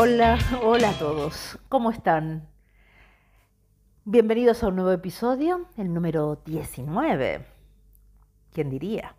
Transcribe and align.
Hola, 0.00 0.38
hola 0.62 0.90
a 0.90 0.92
todos. 0.92 1.58
¿Cómo 1.68 1.90
están? 1.90 2.46
Bienvenidos 4.04 4.62
a 4.62 4.68
un 4.68 4.76
nuevo 4.76 4.92
episodio, 4.92 5.66
el 5.76 5.92
número 5.92 6.40
19. 6.44 7.44
¿Quién 8.52 8.70
diría? 8.70 9.16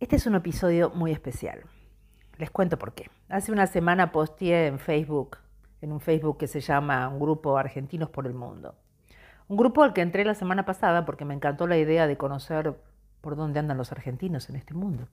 Este 0.00 0.16
es 0.16 0.26
un 0.26 0.34
episodio 0.34 0.90
muy 0.90 1.12
especial. 1.12 1.60
Les 2.36 2.50
cuento 2.50 2.80
por 2.80 2.94
qué. 2.94 3.10
Hace 3.28 3.52
una 3.52 3.68
semana 3.68 4.10
posteé 4.10 4.66
en 4.66 4.80
Facebook, 4.80 5.36
en 5.82 5.92
un 5.92 6.00
Facebook 6.00 6.38
que 6.38 6.48
se 6.48 6.58
llama 6.58 7.08
Un 7.08 7.20
Grupo 7.20 7.56
Argentinos 7.56 8.10
por 8.10 8.26
el 8.26 8.34
Mundo. 8.34 8.74
Un 9.46 9.56
grupo 9.56 9.84
al 9.84 9.92
que 9.92 10.00
entré 10.00 10.24
la 10.24 10.34
semana 10.34 10.64
pasada 10.64 11.04
porque 11.04 11.24
me 11.24 11.34
encantó 11.34 11.68
la 11.68 11.78
idea 11.78 12.08
de 12.08 12.16
conocer 12.16 12.74
por 13.20 13.36
dónde 13.36 13.60
andan 13.60 13.78
los 13.78 13.92
argentinos 13.92 14.50
en 14.50 14.56
este 14.56 14.74
mundo. 14.74 15.06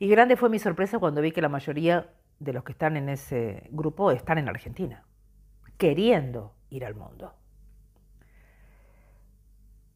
Y 0.00 0.08
grande 0.08 0.34
fue 0.34 0.48
mi 0.48 0.58
sorpresa 0.58 0.98
cuando 0.98 1.20
vi 1.20 1.30
que 1.30 1.40
la 1.40 1.48
mayoría 1.48 2.10
de 2.38 2.52
los 2.52 2.64
que 2.64 2.72
están 2.72 2.96
en 2.96 3.08
ese 3.08 3.68
grupo 3.70 4.10
están 4.10 4.38
en 4.38 4.48
Argentina, 4.48 5.04
queriendo 5.78 6.52
ir 6.70 6.84
al 6.84 6.94
mundo. 6.94 7.34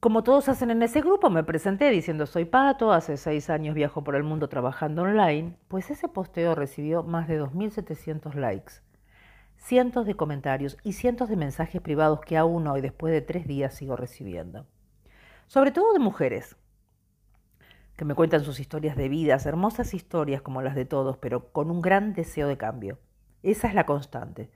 Como 0.01 0.25
todos 0.25 0.49
hacen 0.49 0.71
en 0.71 0.83
ese 0.83 1.03
grupo, 1.03 1.29
me 1.29 1.45
presenté 1.45 1.91
diciendo 1.91 2.25
soy 2.25 2.47
Pato, 2.47 2.91
hace 2.91 3.19
seis 3.19 3.51
años 3.51 3.75
viajo 3.75 4.03
por 4.03 4.17
el 4.17 4.23
mundo 4.23 4.49
trabajando 4.49 5.03
online, 5.03 5.57
pues 5.69 5.91
ese 5.91 6.09
posteo 6.09 6.55
recibió 6.55 7.03
más 7.03 7.29
de 7.29 7.39
2.700 7.39 8.33
likes, 8.33 8.75
cientos 9.59 10.07
de 10.07 10.15
comentarios 10.15 10.79
y 10.85 10.95
cientos 10.95 11.29
de 11.29 11.37
mensajes 11.37 11.83
privados 11.83 12.21
que 12.21 12.39
aún 12.39 12.67
hoy, 12.67 12.81
después 12.81 13.13
de 13.13 13.21
tres 13.21 13.47
días, 13.47 13.75
sigo 13.75 13.95
recibiendo. 13.95 14.65
Sobre 15.49 15.71
todo 15.71 15.93
de 15.93 15.99
mujeres, 15.99 16.57
que 18.01 18.07
me 18.07 18.15
cuentan 18.15 18.45
sus 18.45 18.61
historias 18.61 18.97
de 18.97 19.11
vidas, 19.11 19.45
hermosas 19.45 19.93
historias 19.93 20.41
como 20.41 20.63
las 20.63 20.75
de 20.75 20.87
todos, 20.87 21.19
pero 21.19 21.53
con 21.53 21.71
un 21.71 21.83
gran 21.83 22.15
deseo 22.15 22.49
de 22.49 22.57
cambio. 22.57 22.99
Esa 23.43 23.69
es 23.69 23.75
la 23.75 23.85
constante. 23.85 24.51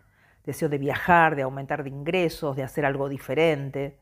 Deseo 0.45 0.71
de 0.71 0.79
viajar, 0.79 1.37
de 1.37 1.43
aumentar 1.43 1.85
de 1.85 1.91
ingresos, 1.91 2.57
de 2.57 2.63
hacer 2.63 2.87
algo 2.87 3.07
diferente. 3.11 3.99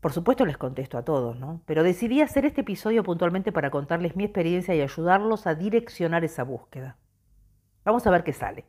Por 0.00 0.12
supuesto 0.12 0.44
les 0.46 0.56
contesto 0.56 0.98
a 0.98 1.04
todos, 1.04 1.38
¿no? 1.38 1.62
Pero 1.64 1.84
decidí 1.84 2.22
hacer 2.22 2.44
este 2.44 2.62
episodio 2.62 3.04
puntualmente 3.04 3.52
para 3.52 3.70
contarles 3.70 4.16
mi 4.16 4.24
experiencia 4.24 4.74
y 4.74 4.80
ayudarlos 4.80 5.46
a 5.46 5.54
direccionar 5.54 6.24
esa 6.24 6.42
búsqueda. 6.42 6.96
Vamos 7.84 8.04
a 8.04 8.10
ver 8.10 8.24
qué 8.24 8.32
sale. 8.32 8.64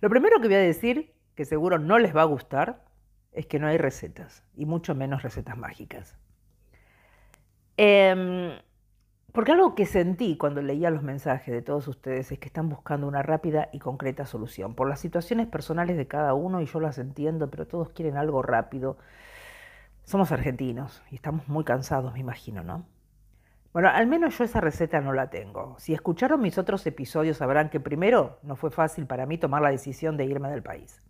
Lo 0.00 0.08
primero 0.08 0.40
que 0.40 0.46
voy 0.46 0.56
a 0.56 0.60
decir, 0.60 1.16
que 1.34 1.44
seguro 1.44 1.80
no 1.80 1.98
les 1.98 2.14
va 2.14 2.22
a 2.22 2.26
gustar, 2.26 2.84
es 3.32 3.44
que 3.46 3.58
no 3.58 3.66
hay 3.66 3.76
recetas, 3.76 4.44
y 4.54 4.66
mucho 4.66 4.94
menos 4.94 5.24
recetas 5.24 5.58
mágicas. 5.58 6.16
Eh, 7.76 8.60
porque 9.32 9.52
algo 9.52 9.74
que 9.74 9.86
sentí 9.86 10.36
cuando 10.36 10.62
leía 10.62 10.90
los 10.90 11.02
mensajes 11.02 11.52
de 11.54 11.62
todos 11.62 11.86
ustedes 11.86 12.32
es 12.32 12.38
que 12.38 12.46
están 12.46 12.68
buscando 12.68 13.06
una 13.06 13.22
rápida 13.22 13.68
y 13.72 13.78
concreta 13.78 14.24
solución 14.24 14.74
por 14.74 14.88
las 14.88 15.00
situaciones 15.00 15.46
personales 15.46 15.96
de 15.96 16.06
cada 16.06 16.34
uno 16.34 16.60
y 16.60 16.66
yo 16.66 16.80
las 16.80 16.98
entiendo, 16.98 17.50
pero 17.50 17.66
todos 17.66 17.90
quieren 17.90 18.16
algo 18.16 18.42
rápido. 18.42 18.96
Somos 20.04 20.32
argentinos 20.32 21.02
y 21.10 21.16
estamos 21.16 21.46
muy 21.48 21.64
cansados, 21.64 22.14
me 22.14 22.20
imagino, 22.20 22.64
¿no? 22.64 22.86
Bueno, 23.74 23.90
al 23.90 24.06
menos 24.06 24.38
yo 24.38 24.44
esa 24.44 24.60
receta 24.60 25.00
no 25.00 25.12
la 25.12 25.28
tengo. 25.28 25.76
Si 25.78 25.92
escucharon 25.92 26.40
mis 26.40 26.56
otros 26.56 26.86
episodios 26.86 27.36
sabrán 27.36 27.68
que 27.68 27.80
primero 27.80 28.38
no 28.42 28.56
fue 28.56 28.70
fácil 28.70 29.06
para 29.06 29.26
mí 29.26 29.36
tomar 29.36 29.60
la 29.60 29.70
decisión 29.70 30.16
de 30.16 30.24
irme 30.24 30.48
del 30.48 30.62
país. 30.62 31.02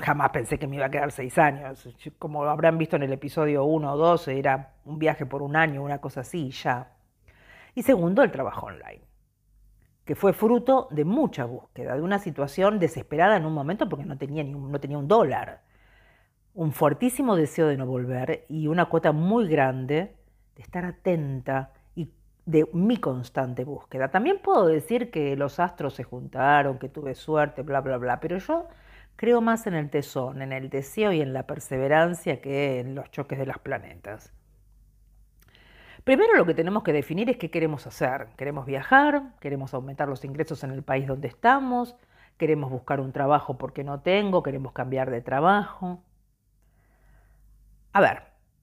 Jamás 0.00 0.30
pensé 0.30 0.58
que 0.58 0.66
me 0.66 0.76
iba 0.76 0.86
a 0.86 0.90
quedar 0.90 1.12
seis 1.12 1.36
años. 1.38 1.88
Como 2.18 2.44
habrán 2.44 2.78
visto 2.78 2.96
en 2.96 3.02
el 3.02 3.12
episodio 3.12 3.64
1 3.64 3.92
o 3.92 3.96
12, 3.96 4.38
era 4.38 4.74
un 4.84 4.98
viaje 4.98 5.26
por 5.26 5.42
un 5.42 5.56
año, 5.56 5.82
una 5.82 6.00
cosa 6.00 6.20
así, 6.20 6.50
ya. 6.50 6.92
Y 7.74 7.82
segundo, 7.82 8.22
el 8.22 8.30
trabajo 8.30 8.66
online, 8.66 9.02
que 10.04 10.14
fue 10.14 10.32
fruto 10.32 10.88
de 10.90 11.04
mucha 11.04 11.44
búsqueda, 11.44 11.94
de 11.94 12.02
una 12.02 12.18
situación 12.18 12.78
desesperada 12.78 13.36
en 13.36 13.46
un 13.46 13.52
momento 13.52 13.88
porque 13.88 14.06
no 14.06 14.16
tenía, 14.16 14.42
ni 14.42 14.52
no 14.52 14.80
tenía 14.80 14.98
un 14.98 15.08
dólar. 15.08 15.62
Un 16.54 16.72
fuertísimo 16.72 17.36
deseo 17.36 17.68
de 17.68 17.76
no 17.76 17.86
volver 17.86 18.44
y 18.48 18.66
una 18.66 18.86
cuota 18.86 19.12
muy 19.12 19.48
grande 19.48 20.16
de 20.56 20.62
estar 20.62 20.84
atenta 20.84 21.72
y 21.94 22.10
de 22.44 22.68
mi 22.72 22.96
constante 22.96 23.64
búsqueda. 23.64 24.10
También 24.10 24.40
puedo 24.42 24.66
decir 24.66 25.10
que 25.10 25.36
los 25.36 25.60
astros 25.60 25.94
se 25.94 26.04
juntaron, 26.04 26.78
que 26.78 26.88
tuve 26.88 27.14
suerte, 27.14 27.62
bla, 27.62 27.80
bla, 27.80 27.98
bla, 27.98 28.18
pero 28.18 28.38
yo 28.38 28.66
Creo 29.20 29.42
más 29.42 29.66
en 29.66 29.74
el 29.74 29.90
tesón, 29.90 30.40
en 30.40 30.50
el 30.50 30.70
deseo 30.70 31.12
y 31.12 31.20
en 31.20 31.34
la 31.34 31.42
perseverancia 31.42 32.40
que 32.40 32.80
en 32.80 32.94
los 32.94 33.10
choques 33.10 33.38
de 33.38 33.44
las 33.44 33.58
planetas. 33.58 34.32
Primero 36.04 36.34
lo 36.38 36.46
que 36.46 36.54
tenemos 36.54 36.82
que 36.82 36.94
definir 36.94 37.28
es 37.28 37.36
qué 37.36 37.50
queremos 37.50 37.86
hacer. 37.86 38.28
¿Queremos 38.38 38.64
viajar? 38.64 39.34
¿Queremos 39.38 39.74
aumentar 39.74 40.08
los 40.08 40.24
ingresos 40.24 40.64
en 40.64 40.70
el 40.70 40.82
país 40.82 41.06
donde 41.06 41.28
estamos? 41.28 41.96
¿Queremos 42.38 42.70
buscar 42.70 42.98
un 42.98 43.12
trabajo 43.12 43.58
porque 43.58 43.84
no 43.84 44.00
tengo? 44.00 44.42
¿Queremos 44.42 44.72
cambiar 44.72 45.10
de 45.10 45.20
trabajo? 45.20 46.02
A 47.92 48.00
ver, 48.00 48.22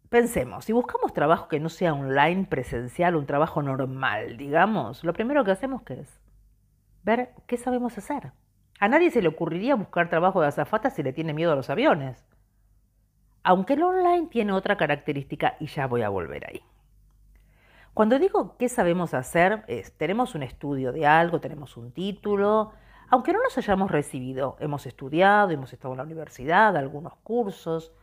pensemos, 0.10 0.66
si 0.66 0.74
buscamos 0.74 1.14
trabajo 1.14 1.50
que 1.50 1.60
no 1.60 1.70
sea 1.70 1.94
online, 1.94 2.48
presencial, 2.50 3.16
un 3.16 3.28
trabajo 3.28 3.62
normal, 3.62 4.38
digamos, 4.38 5.04
lo 5.04 5.14
primero 5.14 5.44
que 5.44 5.52
hacemos 5.52 5.84
¿qué 5.84 6.00
es 6.00 6.20
ver 7.04 7.30
qué 7.46 7.58
sabemos 7.58 7.96
hacer. 8.00 8.32
A 8.80 8.88
nadie 8.88 9.10
se 9.12 9.22
le 9.22 9.28
ocurriría 9.28 9.76
buscar 9.76 10.10
trabajo 10.10 10.42
de 10.42 10.48
azafata 10.48 10.90
si 10.90 11.02
le 11.04 11.14
tiene 11.14 11.34
miedo 11.34 11.52
a 11.52 11.56
los 11.56 11.70
aviones. 11.70 12.24
Aunque 13.44 13.74
el 13.74 13.84
online 13.84 14.28
tiene 14.28 14.52
otra 14.52 14.78
característica 14.78 15.56
y 15.60 15.68
ya 15.68 15.88
voy 15.88 16.04
a 16.04 16.10
volver 16.10 16.46
ahí. 16.48 16.62
Cuando 17.94 18.20
digo 18.20 18.56
qué 18.58 18.70
sabemos 18.70 19.16
hacer, 19.16 19.64
es, 19.68 19.94
tenemos 19.98 20.36
un 20.36 20.44
estudio 20.44 20.92
de 20.92 21.08
algo, 21.08 21.40
tenemos 21.40 21.78
un 21.78 21.92
título, 21.92 22.74
aunque 23.10 23.34
no 23.34 23.42
nos 23.42 23.58
hayamos 23.58 23.90
recibido, 23.90 24.58
hemos 24.60 24.86
estudiado, 24.86 25.50
hemos 25.50 25.74
estado 25.74 25.94
en 25.94 25.98
la 25.98 26.04
universidad, 26.04 26.78
algunos 26.78 27.16
cursos, 27.24 27.94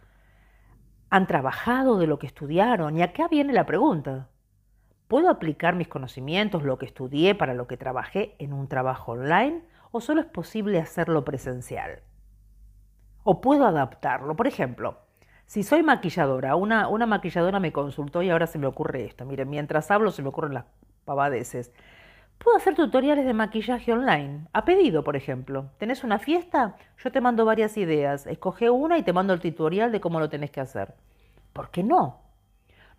han 1.10 1.28
trabajado 1.28 1.98
de 1.98 2.08
lo 2.08 2.18
que 2.18 2.26
estudiaron 2.26 2.96
y 2.96 3.02
acá 3.02 3.28
viene 3.28 3.52
la 3.52 3.66
pregunta. 3.66 4.28
¿Puedo 5.06 5.30
aplicar 5.30 5.76
mis 5.76 5.86
conocimientos, 5.86 6.64
lo 6.64 6.78
que 6.78 6.86
estudié 6.86 7.36
para 7.36 7.54
lo 7.54 7.68
que 7.68 7.76
trabajé 7.76 8.34
en 8.38 8.52
un 8.52 8.66
trabajo 8.66 9.12
online? 9.12 9.62
O 9.94 10.00
solo 10.00 10.20
es 10.20 10.26
posible 10.26 10.80
hacerlo 10.80 11.24
presencial? 11.24 12.02
¿O 13.22 13.40
puedo 13.40 13.64
adaptarlo? 13.64 14.34
Por 14.34 14.48
ejemplo, 14.48 14.98
si 15.46 15.62
soy 15.62 15.84
maquilladora, 15.84 16.56
una, 16.56 16.88
una 16.88 17.06
maquilladora 17.06 17.60
me 17.60 17.72
consultó 17.72 18.20
y 18.20 18.28
ahora 18.28 18.48
se 18.48 18.58
me 18.58 18.66
ocurre 18.66 19.04
esto. 19.04 19.24
Miren, 19.24 19.48
mientras 19.48 19.92
hablo 19.92 20.10
se 20.10 20.22
me 20.22 20.30
ocurren 20.30 20.54
las 20.54 20.64
pavadeces. 21.04 21.72
Puedo 22.38 22.56
hacer 22.56 22.74
tutoriales 22.74 23.24
de 23.24 23.34
maquillaje 23.34 23.92
online, 23.92 24.48
a 24.52 24.64
pedido, 24.64 25.04
por 25.04 25.14
ejemplo. 25.14 25.70
¿Tenés 25.78 26.02
una 26.02 26.18
fiesta? 26.18 26.74
Yo 26.98 27.12
te 27.12 27.20
mando 27.20 27.44
varias 27.44 27.76
ideas. 27.76 28.26
Escoge 28.26 28.70
una 28.70 28.98
y 28.98 29.04
te 29.04 29.12
mando 29.12 29.32
el 29.32 29.38
tutorial 29.38 29.92
de 29.92 30.00
cómo 30.00 30.18
lo 30.18 30.28
tenés 30.28 30.50
que 30.50 30.60
hacer. 30.60 30.94
¿Por 31.52 31.70
qué 31.70 31.84
no? 31.84 32.20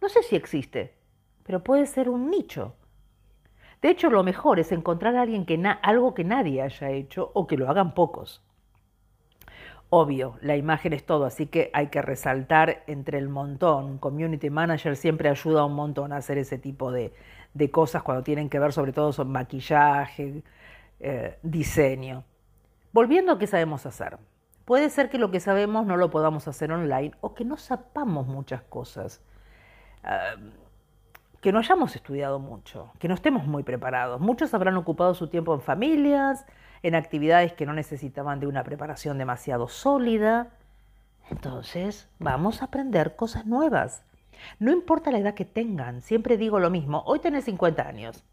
No 0.01 0.07
sé 0.07 0.23
si 0.23 0.37
existe, 0.37 0.95
pero 1.43 1.61
puede 1.61 1.87
ser 1.87 2.07
un 2.07 2.29
nicho. 2.29 2.73
De 3.85 3.91
hecho, 3.91 4.09
lo 4.09 4.23
mejor 4.23 4.59
es 4.59 4.71
encontrar 4.71 5.15
a 5.15 5.21
alguien 5.21 5.45
que 5.45 5.63
algo 5.83 6.15
que 6.15 6.23
nadie 6.23 6.63
haya 6.63 6.89
hecho 6.89 7.29
o 7.35 7.45
que 7.45 7.55
lo 7.55 7.69
hagan 7.69 7.93
pocos. 7.93 8.41
Obvio, 9.91 10.39
la 10.41 10.57
imagen 10.57 10.91
es 10.93 11.05
todo, 11.05 11.25
así 11.25 11.45
que 11.45 11.69
hay 11.71 11.89
que 11.89 12.01
resaltar 12.01 12.81
entre 12.87 13.19
el 13.19 13.29
montón. 13.29 13.99
Community 13.99 14.49
Manager 14.49 14.95
siempre 14.95 15.29
ayuda 15.29 15.65
un 15.65 15.75
montón 15.75 16.13
a 16.13 16.17
hacer 16.17 16.39
ese 16.39 16.57
tipo 16.57 16.91
de, 16.91 17.13
cosas 17.71 18.01
cuando 18.01 18.23
tienen 18.23 18.49
que 18.49 18.57
ver 18.57 18.73
sobre 18.73 18.91
todo 18.91 19.13
con 19.13 19.31
maquillaje, 19.31 20.41
eh, 20.99 21.37
diseño. 21.43 22.23
Volviendo 22.91 23.33
a 23.33 23.37
qué 23.37 23.45
sabemos 23.45 23.85
hacer. 23.85 24.17
Puede 24.65 24.89
ser 24.89 25.11
que 25.11 25.19
lo 25.19 25.29
que 25.29 25.39
sabemos 25.39 25.85
no 25.85 25.95
lo 25.95 26.09
podamos 26.09 26.47
hacer 26.47 26.71
online 26.71 27.11
o 27.21 27.35
que 27.35 27.45
no 27.45 27.55
sepamos 27.55 28.25
muchas 28.25 28.63
cosas. 28.63 29.21
Ah, 30.03 30.33
que 31.45 31.51
no 31.51 31.59
hayamos 31.59 31.95
estudiado 31.95 32.39
mucho, 32.39 32.91
que 32.97 33.07
no 33.07 33.13
estemos 33.13 33.45
muy 33.45 33.61
preparados. 33.61 34.19
Muchos 34.19 34.55
habrán 34.55 34.77
ocupado 34.77 35.13
su 35.13 35.27
tiempo 35.27 35.53
en 35.53 35.61
familias, 35.61 36.43
en 36.81 36.95
actividades 36.95 37.53
que 37.53 37.67
no 37.67 37.73
necesitaban 37.73 38.39
de 38.39 38.47
una 38.47 38.63
preparación 38.63 39.19
demasiado 39.19 39.67
sólida. 39.67 40.47
Entonces, 41.29 42.09
vamos 42.17 42.63
a 42.63 42.65
aprender 42.65 43.15
cosas 43.15 43.45
nuevas. 43.45 44.03
No 44.57 44.71
importa 44.71 45.11
la 45.11 45.19
edad 45.19 45.35
que 45.35 45.45
tengan, 45.45 46.01
siempre 46.01 46.35
digo 46.37 46.59
lo 46.59 46.71
mismo, 46.71 47.03
hoy 47.05 47.19
tenés 47.19 47.45
50 47.45 47.87
años. 47.87 48.23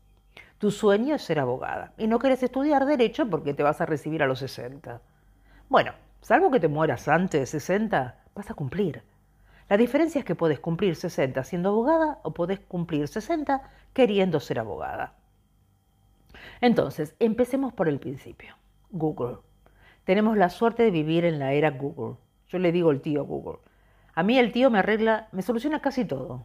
Tu 0.57 0.71
sueño 0.71 1.15
es 1.15 1.23
ser 1.23 1.39
abogada 1.39 1.93
y 1.99 2.07
no 2.07 2.19
querés 2.19 2.43
estudiar 2.43 2.87
derecho 2.87 3.29
porque 3.29 3.53
te 3.53 3.63
vas 3.63 3.83
a 3.83 3.85
recibir 3.85 4.23
a 4.23 4.27
los 4.27 4.39
60. 4.39 5.03
Bueno, 5.69 5.93
salvo 6.23 6.51
que 6.51 6.61
te 6.61 6.69
mueras 6.69 7.07
antes 7.09 7.41
de 7.41 7.47
60, 7.61 8.17
vas 8.35 8.51
a 8.51 8.55
cumplir. 8.55 9.03
La 9.73 9.79
diferencia 9.79 10.19
es 10.19 10.27
que 10.27 10.35
puedes 10.35 10.61
cumplir 10.61 10.97
60 10.97 11.43
siendo 11.45 11.71
abogada 11.71 12.19
o 12.25 12.35
puedes 12.35 12.61
cumplir 12.61 13.09
60 13.09 13.63
queriendo 13.95 14.39
ser 14.39 14.59
abogada. 14.59 15.15
Entonces, 16.61 17.17
empecemos 17.21 17.73
por 17.73 17.89
el 17.89 17.99
principio. 17.99 18.55
Google. 18.91 19.39
Tenemos 20.05 20.37
la 20.37 20.51
suerte 20.51 20.83
de 20.83 20.91
vivir 20.91 21.25
en 21.25 21.39
la 21.39 21.55
era 21.55 21.71
Google. 21.71 22.19
Yo 22.49 22.59
le 22.59 22.71
digo 22.71 22.91
el 22.91 23.01
tío 23.01 23.25
Google. 23.25 23.61
A 24.13 24.23
mí 24.23 24.37
el 24.37 24.53
tío 24.53 24.69
me 24.69 24.81
arregla, 24.81 25.29
me 25.33 25.41
soluciona 25.41 25.81
casi 25.81 26.05
todo. 26.05 26.45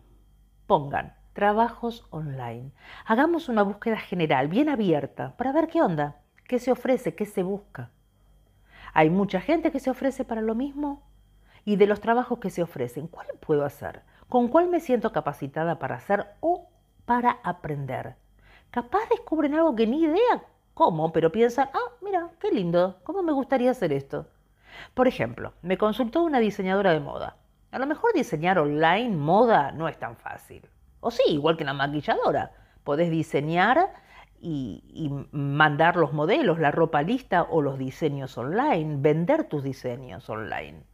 Pongan 0.66 1.14
trabajos 1.34 2.08
online. 2.12 2.72
Hagamos 3.06 3.50
una 3.50 3.64
búsqueda 3.64 3.98
general, 3.98 4.48
bien 4.48 4.70
abierta, 4.70 5.36
para 5.36 5.52
ver 5.52 5.68
qué 5.68 5.82
onda. 5.82 6.22
¿Qué 6.48 6.60
se 6.60 6.72
ofrece? 6.72 7.14
¿Qué 7.14 7.26
se 7.26 7.44
busca? 7.44 7.92
Hay 8.94 9.10
mucha 9.10 9.42
gente 9.42 9.74
que 9.74 9.82
se 9.82 9.90
ofrece 9.90 10.24
para 10.24 10.40
lo 10.40 10.56
mismo 10.56 11.07
y 11.68 11.76
de 11.76 11.86
los 11.86 12.00
trabajos 12.00 12.40
que 12.40 12.50
se 12.50 12.64
ofrecen, 12.64 13.10
¿cuál 13.10 13.28
puedo 13.42 13.66
hacer? 13.66 14.02
¿Con 14.30 14.48
cuál 14.48 14.70
me 14.70 14.80
siento 14.80 15.12
capacitada 15.12 15.80
para 15.80 15.96
hacer 15.96 16.26
o 16.40 16.70
para 17.04 17.40
aprender? 17.44 18.16
Capaz 18.72 19.10
descubren 19.10 19.54
algo 19.54 19.76
que 19.76 19.86
ni 19.86 20.04
idea 20.04 20.46
cómo, 20.74 21.12
pero 21.12 21.30
piensan, 21.30 21.68
ah, 21.74 21.92
mira, 22.02 22.30
qué 22.40 22.52
lindo, 22.52 23.02
¿cómo 23.04 23.22
me 23.22 23.34
gustaría 23.34 23.70
hacer 23.70 23.92
esto? 23.92 24.28
Por 24.94 25.10
ejemplo, 25.10 25.56
me 25.62 25.78
consultó 25.78 26.24
una 26.24 26.40
diseñadora 26.40 26.94
de 26.94 27.02
moda. 27.02 27.36
A 27.72 27.80
lo 27.80 27.86
mejor 27.86 28.14
diseñar 28.14 28.60
online 28.60 29.18
moda 29.18 29.74
no 29.74 29.90
es 29.90 30.00
tan 30.00 30.16
fácil. 30.16 30.62
O 31.02 31.12
sí, 31.12 31.24
igual 31.28 31.58
que 31.58 31.66
la 31.66 31.74
maquilladora. 31.74 32.54
Podés 32.86 33.12
diseñar 33.12 33.92
y, 34.40 34.86
y, 34.88 35.10
mandar 35.36 35.98
los 35.98 36.14
modelos, 36.14 36.60
la 36.60 36.72
ropa 36.72 37.02
lista 37.02 37.44
o 37.44 37.62
los 37.62 37.78
diseños 37.78 38.38
online, 38.38 38.96
vender 39.02 39.50
tus 39.50 39.64
diseños 39.64 40.30
online. 40.30 40.86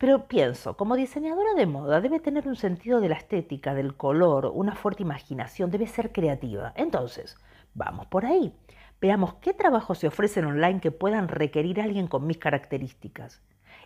Pero 0.00 0.28
pienso, 0.28 0.78
como 0.78 0.96
diseñadora 0.96 1.52
de 1.52 1.66
moda 1.66 2.00
debe 2.00 2.20
tener 2.20 2.48
un 2.48 2.56
sentido 2.56 3.02
de 3.02 3.10
la 3.10 3.16
estética, 3.16 3.74
del 3.74 3.98
color, 3.98 4.50
una 4.54 4.74
fuerte 4.74 5.02
imaginación, 5.02 5.70
debe 5.70 5.86
ser 5.86 6.10
creativa. 6.10 6.72
Entonces, 6.74 7.36
vamos 7.74 8.06
por 8.06 8.24
ahí. 8.24 8.56
Veamos 8.98 9.34
qué 9.42 9.52
trabajos 9.52 9.98
se 9.98 10.06
ofrecen 10.06 10.46
online 10.46 10.80
que 10.80 10.90
puedan 10.90 11.28
requerir 11.28 11.82
alguien 11.82 12.06
con 12.06 12.26
mis 12.26 12.38
características 12.38 13.42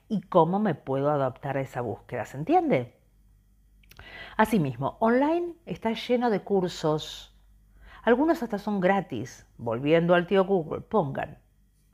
y 0.08 0.20
cómo 0.20 0.60
me 0.60 0.76
puedo 0.76 1.10
adaptar 1.10 1.56
a 1.56 1.62
esa 1.62 1.80
búsqueda. 1.80 2.24
¿Se 2.26 2.36
entiende? 2.36 2.94
Asimismo, 4.36 4.98
online 5.00 5.54
está 5.66 5.94
lleno 5.94 6.30
de 6.30 6.42
cursos. 6.42 7.34
Algunos 8.04 8.40
hasta 8.40 8.58
son 8.58 8.78
gratis. 8.78 9.48
Volviendo 9.58 10.14
al 10.14 10.28
tío 10.28 10.44
Google, 10.44 10.82
pongan, 10.82 11.38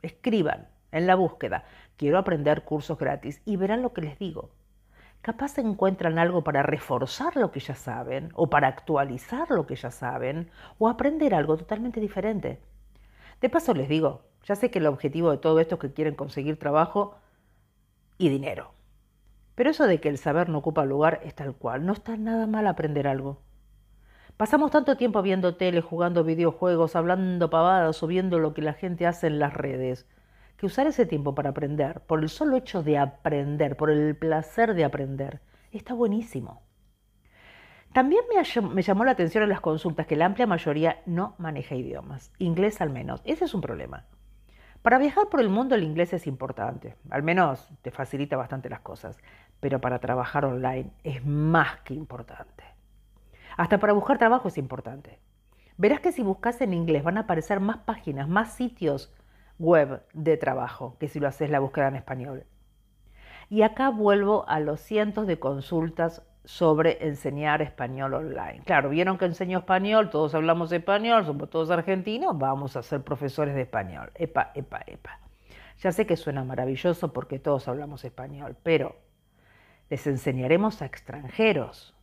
escriban 0.03 0.67
en 0.91 1.07
la 1.07 1.15
búsqueda 1.15 1.63
quiero 2.01 2.17
aprender 2.17 2.63
cursos 2.63 2.97
gratis 2.97 3.43
y 3.45 3.57
verán 3.57 3.83
lo 3.83 3.93
que 3.93 4.01
les 4.01 4.17
digo. 4.17 4.49
Capaz 5.21 5.59
encuentran 5.59 6.17
algo 6.17 6.43
para 6.43 6.63
reforzar 6.63 7.37
lo 7.37 7.51
que 7.51 7.59
ya 7.59 7.75
saben, 7.75 8.31
o 8.33 8.49
para 8.49 8.67
actualizar 8.67 9.51
lo 9.51 9.67
que 9.67 9.75
ya 9.75 9.91
saben, 9.91 10.49
o 10.79 10.89
aprender 10.89 11.35
algo 11.35 11.57
totalmente 11.57 11.99
diferente. 11.99 12.59
De 13.39 13.49
paso 13.51 13.75
les 13.75 13.87
digo, 13.87 14.23
ya 14.45 14.55
sé 14.55 14.71
que 14.71 14.79
el 14.79 14.87
objetivo 14.87 15.29
de 15.29 15.37
todo 15.37 15.59
esto 15.59 15.75
es 15.75 15.81
que 15.81 15.93
quieren 15.93 16.15
conseguir 16.15 16.57
trabajo 16.57 17.17
y 18.17 18.29
dinero. 18.29 18.71
Pero 19.53 19.69
eso 19.69 19.85
de 19.85 20.01
que 20.01 20.09
el 20.09 20.17
saber 20.17 20.49
no 20.49 20.57
ocupa 20.57 20.85
lugar 20.85 21.21
es 21.23 21.35
tal 21.35 21.53
cual, 21.53 21.85
no 21.85 21.93
está 21.93 22.17
nada 22.17 22.47
mal 22.47 22.65
aprender 22.65 23.05
algo. 23.05 23.43
Pasamos 24.37 24.71
tanto 24.71 24.97
tiempo 24.97 25.21
viendo 25.21 25.55
tele, 25.55 25.81
jugando 25.81 26.23
videojuegos, 26.23 26.95
hablando 26.95 27.51
pavadas 27.51 28.01
o 28.01 28.07
viendo 28.07 28.39
lo 28.39 28.55
que 28.55 28.63
la 28.63 28.73
gente 28.73 29.05
hace 29.05 29.27
en 29.27 29.37
las 29.37 29.53
redes 29.53 30.07
que 30.61 30.67
usar 30.67 30.85
ese 30.85 31.07
tiempo 31.07 31.33
para 31.33 31.49
aprender, 31.49 32.01
por 32.01 32.21
el 32.21 32.29
solo 32.29 32.55
hecho 32.55 32.83
de 32.83 32.99
aprender, 32.99 33.75
por 33.75 33.89
el 33.89 34.15
placer 34.15 34.75
de 34.75 34.83
aprender, 34.83 35.41
está 35.71 35.95
buenísimo. 35.95 36.61
También 37.93 38.21
me, 38.71 38.83
llamó 38.83 39.03
la 39.03 39.09
atención 39.09 39.41
en 39.41 39.49
las 39.49 39.59
consultas 39.59 40.05
que 40.05 40.15
la 40.15 40.27
amplia 40.27 40.45
mayoría 40.45 41.01
no 41.07 41.33
maneja 41.39 41.73
idiomas, 41.73 42.31
inglés 42.37 42.79
al 42.79 42.91
menos. 42.91 43.23
Ese 43.25 43.45
es 43.45 43.55
un 43.55 43.61
problema. 43.61 44.05
Para 44.83 44.99
viajar 44.99 45.29
por 45.29 45.41
el 45.41 45.49
mundo 45.49 45.73
el 45.73 45.81
inglés 45.81 46.13
es 46.13 46.27
importante, 46.27 46.95
al 47.09 47.23
menos 47.23 47.67
te 47.81 47.89
facilita 47.89 48.37
bastante 48.37 48.69
las 48.69 48.81
cosas, 48.81 49.17
pero 49.59 49.81
para 49.81 49.97
trabajar 49.97 50.45
online 50.45 50.91
es 51.03 51.25
más 51.25 51.81
que 51.81 51.95
importante. 51.95 52.65
Hasta 53.57 53.79
para 53.79 53.93
buscar 53.93 54.19
trabajo 54.19 54.49
es 54.49 54.59
importante. 54.59 55.17
Verás 55.77 56.01
que 56.01 56.11
si 56.11 56.21
buscas 56.21 56.61
en 56.61 56.75
inglés 56.75 57.03
van 57.03 57.17
a 57.17 57.21
aparecer 57.21 57.59
más 57.59 57.77
páginas, 57.77 58.29
más 58.29 58.53
sitios 58.53 59.11
web 59.61 60.01
de 60.13 60.37
trabajo 60.37 60.97
que 60.99 61.07
si 61.07 61.19
lo 61.19 61.27
haces 61.27 61.49
la 61.49 61.59
búsqueda 61.59 61.87
en 61.87 61.95
español. 61.95 62.45
Y 63.49 63.61
acá 63.61 63.89
vuelvo 63.89 64.47
a 64.47 64.59
los 64.59 64.81
cientos 64.81 65.27
de 65.27 65.39
consultas 65.39 66.23
sobre 66.43 67.05
enseñar 67.05 67.61
español 67.61 68.13
online. 68.15 68.61
Claro, 68.65 68.89
vieron 68.89 69.17
que 69.17 69.25
enseño 69.25 69.59
español, 69.59 70.09
todos 70.09 70.33
hablamos 70.33 70.71
español, 70.71 71.25
somos 71.25 71.49
todos 71.49 71.69
argentinos, 71.69 72.37
vamos 72.37 72.75
a 72.75 72.81
ser 72.81 73.03
profesores 73.03 73.53
de 73.53 73.61
español. 73.61 74.11
Epa, 74.15 74.51
epa, 74.55 74.81
epa. 74.87 75.19
Ya 75.79 75.91
sé 75.91 76.05
que 76.05 76.17
suena 76.17 76.43
maravilloso 76.43 77.13
porque 77.13 77.39
todos 77.39 77.67
hablamos 77.67 78.03
español, 78.03 78.57
pero 78.63 78.95
les 79.89 80.07
enseñaremos 80.07 80.81
a 80.81 80.85
extranjeros. 80.85 81.93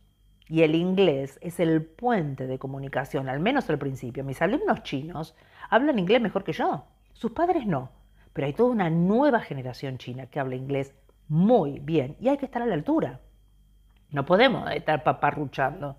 Y 0.47 0.63
el 0.63 0.75
inglés 0.75 1.37
es 1.41 1.59
el 1.59 1.83
puente 1.83 2.47
de 2.47 2.57
comunicación, 2.57 3.29
al 3.29 3.39
menos 3.39 3.69
al 3.69 3.77
principio. 3.77 4.23
Mis 4.23 4.41
alumnos 4.41 4.83
chinos 4.83 5.35
hablan 5.69 5.99
inglés 5.99 6.21
mejor 6.21 6.43
que 6.43 6.53
yo. 6.53 6.85
Sus 7.19 7.33
padres 7.33 7.65
no, 7.65 7.89
pero 8.31 8.47
hay 8.47 8.53
toda 8.53 8.69
una 8.69 8.89
nueva 8.89 9.41
generación 9.41 9.97
china 9.97 10.27
que 10.27 10.39
habla 10.39 10.55
inglés 10.55 10.95
muy 11.27 11.79
bien 11.79 12.15
y 12.21 12.29
hay 12.29 12.37
que 12.37 12.45
estar 12.45 12.61
a 12.61 12.65
la 12.65 12.75
altura. 12.75 13.19
No 14.09 14.25
podemos 14.25 14.71
estar 14.71 15.03
paparruchando. 15.03 15.97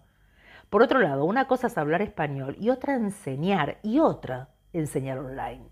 Por 0.71 0.83
otro 0.83 0.99
lado, 0.99 1.27
una 1.27 1.47
cosa 1.47 1.67
es 1.67 1.77
hablar 1.77 2.01
español 2.01 2.57
y 2.59 2.71
otra 2.71 2.95
enseñar 2.95 3.81
y 3.83 3.99
otra 3.99 4.49
enseñar 4.73 5.19
online. 5.19 5.69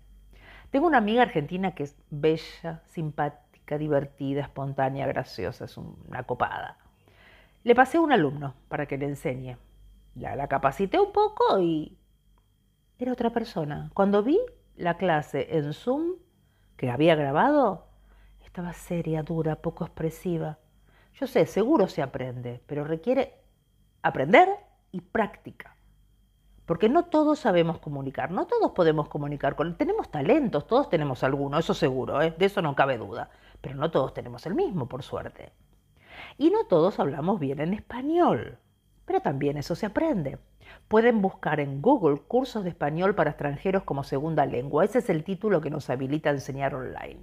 Tengo 0.69 0.85
una 0.85 0.99
amiga 0.99 1.23
argentina 1.23 1.73
que 1.73 1.81
es 1.81 1.97
bella, 2.11 2.83
simpática, 2.85 3.79
divertida, 3.79 4.41
espontánea, 4.41 5.07
graciosa, 5.07 5.65
es 5.65 5.77
una 5.77 6.21
copada. 6.27 6.77
Le 7.63 7.73
pasé 7.73 7.97
a 7.97 8.01
un 8.01 8.11
alumno 8.11 8.53
para 8.67 8.85
que 8.85 8.99
le 8.99 9.07
enseñe. 9.07 9.57
La, 10.13 10.35
la 10.35 10.47
capacité 10.47 10.99
un 10.99 11.11
poco 11.11 11.59
y 11.59 11.97
era 12.99 13.13
otra 13.13 13.31
persona. 13.31 13.89
Cuando 13.95 14.21
vi 14.21 14.37
la 14.79 14.95
clase 14.95 15.57
en 15.57 15.73
Zoom 15.73 16.15
que 16.77 16.89
había 16.89 17.15
grabado 17.15 17.87
estaba 18.45 18.73
seria, 18.73 19.23
dura, 19.23 19.57
poco 19.57 19.83
expresiva. 19.83 20.57
Yo 21.13 21.27
sé, 21.27 21.45
seguro 21.45 21.87
se 21.87 22.01
aprende, 22.01 22.61
pero 22.65 22.85
requiere 22.85 23.35
aprender 24.01 24.47
y 24.91 25.01
práctica. 25.01 25.75
Porque 26.65 26.87
no 26.87 27.05
todos 27.05 27.39
sabemos 27.39 27.79
comunicar, 27.79 28.31
no 28.31 28.47
todos 28.47 28.71
podemos 28.71 29.09
comunicar. 29.09 29.55
Con, 29.55 29.75
tenemos 29.75 30.09
talentos, 30.09 30.65
todos 30.65 30.89
tenemos 30.89 31.23
alguno, 31.23 31.59
eso 31.59 31.73
seguro, 31.73 32.21
¿eh? 32.21 32.33
de 32.37 32.45
eso 32.45 32.61
no 32.61 32.75
cabe 32.75 32.97
duda. 32.97 33.29
Pero 33.59 33.75
no 33.75 33.91
todos 33.91 34.13
tenemos 34.13 34.45
el 34.45 34.55
mismo, 34.55 34.87
por 34.87 35.03
suerte. 35.03 35.51
Y 36.37 36.51
no 36.51 36.65
todos 36.65 36.99
hablamos 36.99 37.39
bien 37.39 37.59
en 37.59 37.73
español, 37.73 38.59
pero 39.09 39.21
también 39.21 39.57
eso 39.57 39.73
se 39.73 39.87
aprende. 39.87 40.37
Pueden 40.87 41.19
buscar 41.19 41.59
en 41.59 41.81
Google 41.81 42.19
cursos 42.27 42.63
de 42.63 42.69
español 42.69 43.15
para 43.15 43.31
extranjeros 43.31 43.81
como 43.81 44.03
segunda 44.03 44.45
lengua. 44.45 44.85
Ese 44.85 44.99
es 44.99 45.09
el 45.09 45.23
título 45.23 45.61
que 45.61 45.71
nos 45.71 45.89
habilita 45.89 46.29
a 46.29 46.33
enseñar 46.33 46.75
online. 46.75 47.17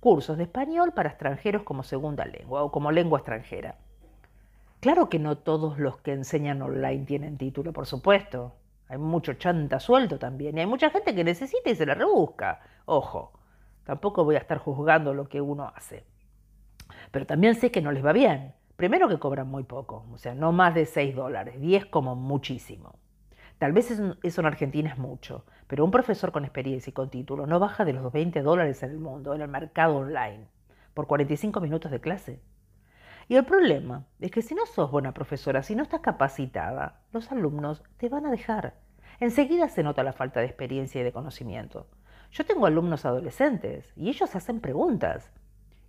Cursos 0.00 0.36
de 0.36 0.42
español 0.42 0.92
para 0.94 1.10
extranjeros 1.10 1.62
como 1.62 1.84
segunda 1.84 2.24
lengua 2.24 2.64
o 2.64 2.72
como 2.72 2.90
lengua 2.90 3.20
extranjera. 3.20 3.76
Claro 4.80 5.08
que 5.08 5.20
no 5.20 5.38
todos 5.38 5.78
los 5.78 5.98
que 5.98 6.14
enseñan 6.14 6.62
online 6.62 7.04
tienen 7.04 7.38
título, 7.38 7.72
por 7.72 7.86
supuesto. 7.86 8.56
Hay 8.88 8.98
mucho 8.98 9.34
chanta 9.34 9.78
suelto 9.78 10.18
también 10.18 10.58
y 10.58 10.62
hay 10.62 10.66
mucha 10.66 10.90
gente 10.90 11.14
que 11.14 11.22
necesita 11.22 11.70
y 11.70 11.76
se 11.76 11.86
la 11.86 11.94
rebusca. 11.94 12.60
Ojo, 12.86 13.34
tampoco 13.84 14.24
voy 14.24 14.34
a 14.34 14.40
estar 14.40 14.58
juzgando 14.58 15.14
lo 15.14 15.28
que 15.28 15.40
uno 15.40 15.70
hace. 15.76 16.02
Pero 17.12 17.24
también 17.24 17.54
sé 17.54 17.70
que 17.70 17.82
no 17.82 17.92
les 17.92 18.04
va 18.04 18.12
bien 18.12 18.57
Primero 18.78 19.08
que 19.08 19.18
cobran 19.18 19.48
muy 19.48 19.64
poco, 19.64 20.06
o 20.12 20.18
sea, 20.18 20.36
no 20.36 20.52
más 20.52 20.72
de 20.72 20.86
6 20.86 21.16
dólares, 21.16 21.60
10 21.60 21.86
como 21.86 22.14
muchísimo. 22.14 22.94
Tal 23.58 23.72
vez 23.72 23.90
eso 23.90 24.40
en 24.40 24.46
Argentina 24.46 24.88
es 24.88 24.98
mucho, 24.98 25.44
pero 25.66 25.84
un 25.84 25.90
profesor 25.90 26.30
con 26.30 26.44
experiencia 26.44 26.92
y 26.92 26.94
con 26.94 27.10
título 27.10 27.48
no 27.48 27.58
baja 27.58 27.84
de 27.84 27.92
los 27.92 28.12
20 28.12 28.40
dólares 28.40 28.80
en 28.84 28.90
el 28.92 29.00
mundo, 29.00 29.34
en 29.34 29.40
el 29.40 29.48
mercado 29.48 29.96
online, 29.96 30.46
por 30.94 31.08
45 31.08 31.60
minutos 31.60 31.90
de 31.90 32.00
clase. 32.00 32.40
Y 33.26 33.34
el 33.34 33.44
problema 33.44 34.06
es 34.20 34.30
que 34.30 34.42
si 34.42 34.54
no 34.54 34.64
sos 34.64 34.92
buena 34.92 35.12
profesora, 35.12 35.64
si 35.64 35.74
no 35.74 35.82
estás 35.82 35.98
capacitada, 35.98 37.00
los 37.10 37.32
alumnos 37.32 37.82
te 37.96 38.08
van 38.08 38.26
a 38.26 38.30
dejar. 38.30 38.74
Enseguida 39.18 39.68
se 39.70 39.82
nota 39.82 40.04
la 40.04 40.12
falta 40.12 40.38
de 40.38 40.46
experiencia 40.46 41.00
y 41.00 41.04
de 41.04 41.12
conocimiento. 41.12 41.88
Yo 42.30 42.46
tengo 42.46 42.66
alumnos 42.66 43.04
adolescentes 43.04 43.92
y 43.96 44.08
ellos 44.08 44.36
hacen 44.36 44.60
preguntas. 44.60 45.32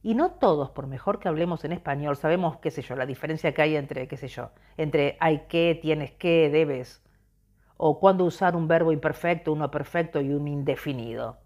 Y 0.01 0.15
no 0.15 0.32
todos, 0.32 0.72
por 0.72 0.88
mejor 0.88 1.20
que 1.20 1.27
hablemos 1.27 1.65
en 1.65 1.74
español, 1.74 2.15
sabemos, 2.15 2.58
qué 2.58 2.72
sé 2.72 2.82
yo, 2.82 2.96
la 2.96 3.06
diferencia 3.06 3.53
que 3.53 3.62
hay 3.62 3.75
entre, 3.75 4.08
qué 4.08 4.15
sé 4.15 4.29
yo, 4.29 4.51
entre 4.77 5.18
hay 5.20 5.48
que, 5.48 5.77
tienes 5.82 6.12
que, 6.12 6.50
debes, 6.50 7.03
o 7.75 8.00
cuándo 8.00 8.24
usar 8.24 8.56
un 8.56 8.68
verbo 8.68 8.94
imperfecto, 8.94 9.51
uno 9.51 9.70
perfecto 9.72 10.22
y 10.22 10.32
un 10.32 10.48
indefinido. 10.48 11.39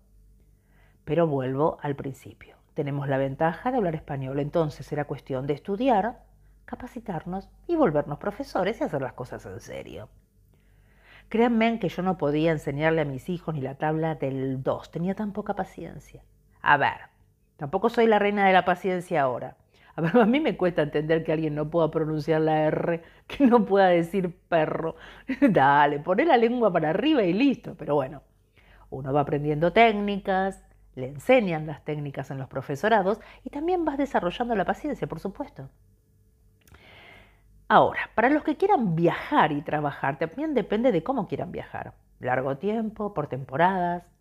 Pero 1.03 1.27
vuelvo 1.27 1.77
al 1.81 1.95
principio. 1.95 2.57
Tenemos 2.75 3.07
la 3.07 3.17
ventaja 3.17 3.71
de 3.71 3.77
hablar 3.77 3.95
español, 3.95 4.39
entonces 4.39 4.91
era 4.91 5.05
cuestión 5.05 5.47
de 5.47 5.53
estudiar, 5.53 6.23
capacitarnos 6.65 7.49
y 7.67 7.75
volvernos 7.75 8.19
profesores 8.19 8.79
y 8.81 8.83
hacer 8.83 9.01
las 9.01 9.13
cosas 9.13 9.45
en 9.45 9.59
serio. 9.59 10.09
Créanme 11.29 11.79
que 11.79 11.89
yo 11.89 12.03
no 12.03 12.17
podía 12.17 12.51
enseñarle 12.51 13.01
a 13.01 13.05
mis 13.05 13.29
hijos 13.29 13.55
ni 13.55 13.61
la 13.61 13.75
tabla 13.75 14.15
del 14.15 14.61
2, 14.61 14.91
tenía 14.91 15.15
tan 15.15 15.33
poca 15.33 15.55
paciencia. 15.55 16.23
A 16.61 16.77
ver, 16.77 17.12
Tampoco 17.63 17.87
soy 17.87 18.07
la 18.07 18.19
reina 18.19 18.45
de 18.45 18.51
la 18.51 18.65
paciencia 18.65 19.21
ahora. 19.21 19.55
A, 19.95 20.25
mí 20.25 20.41
me 20.41 20.57
cuesta 20.57 20.81
entender 20.81 21.23
que 21.23 21.31
alguien 21.31 21.55
no 21.55 21.69
pueda 21.69 21.89
pronunciar 21.89 22.41
la 22.41 22.63
R, 22.63 23.01
que 23.27 23.47
no 23.47 23.63
pueda 23.63 23.87
decir 23.87 24.35
perro. 24.49 24.97
Dale, 25.39 25.99
poné 25.99 26.25
la 26.25 26.35
lengua 26.35 26.73
para 26.73 26.89
arriba 26.89 27.23
y 27.23 27.31
listo. 27.31 27.73
Pero 27.77 27.95
bueno, 27.95 28.21
Uno 28.89 29.13
va 29.13 29.21
aprendiendo 29.21 29.71
técnicas, 29.71 30.61
le 30.95 31.07
enseñan 31.07 31.65
las 31.65 31.85
técnicas 31.85 32.31
en 32.31 32.37
los 32.37 32.49
profesorados 32.49 33.21
y 33.45 33.49
también 33.49 33.85
vas 33.85 33.97
desarrollando 33.97 34.55
la 34.55 34.65
paciencia, 34.65 35.07
por 35.07 35.21
supuesto. 35.21 35.69
Ahora, 37.69 38.09
para 38.13 38.27
los 38.29 38.43
que 38.43 38.57
quieran 38.57 38.93
viajar 38.93 39.53
y 39.53 39.61
trabajar, 39.61 40.19
también 40.19 40.53
depende 40.53 40.91
de 40.91 41.01
cómo 41.01 41.29
quieran 41.29 41.53
viajar. 41.53 41.93
Largo 42.19 42.57
tiempo, 42.57 43.13
por 43.13 43.27
temporadas. 43.27 44.12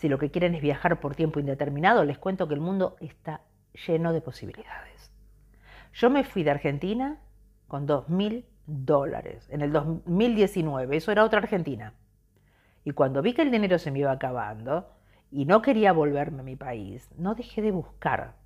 Si 0.00 0.08
lo 0.08 0.18
que 0.18 0.30
quieren 0.30 0.54
es 0.54 0.62
viajar 0.62 0.98
por 0.98 1.14
tiempo 1.14 1.40
indeterminado, 1.40 2.06
les 2.06 2.16
cuento 2.16 2.48
que 2.48 2.54
el 2.54 2.60
mundo 2.62 2.96
está 3.00 3.42
lleno 3.86 4.14
de 4.14 4.22
posibilidades. 4.22 5.12
Yo 5.92 6.08
me 6.08 6.24
fui 6.24 6.42
de 6.42 6.52
Argentina 6.52 7.20
con 7.68 7.84
dos 7.84 8.08
mil 8.08 8.46
dólares 8.64 9.46
en 9.50 9.60
el 9.60 9.72
2019, 9.72 10.96
eso 10.96 11.12
era 11.12 11.22
otra 11.22 11.40
Argentina. 11.40 11.92
Y 12.82 12.92
cuando 12.92 13.20
vi 13.20 13.34
que 13.34 13.42
el 13.42 13.50
dinero 13.50 13.78
se 13.78 13.90
me 13.90 13.98
iba 13.98 14.10
acabando 14.10 14.88
y 15.30 15.44
no 15.44 15.60
quería 15.60 15.92
volverme 15.92 16.40
a 16.40 16.44
mi 16.44 16.56
país, 16.56 17.10
no 17.18 17.34
dejé 17.34 17.60
de 17.60 17.70
buscar 17.70 18.36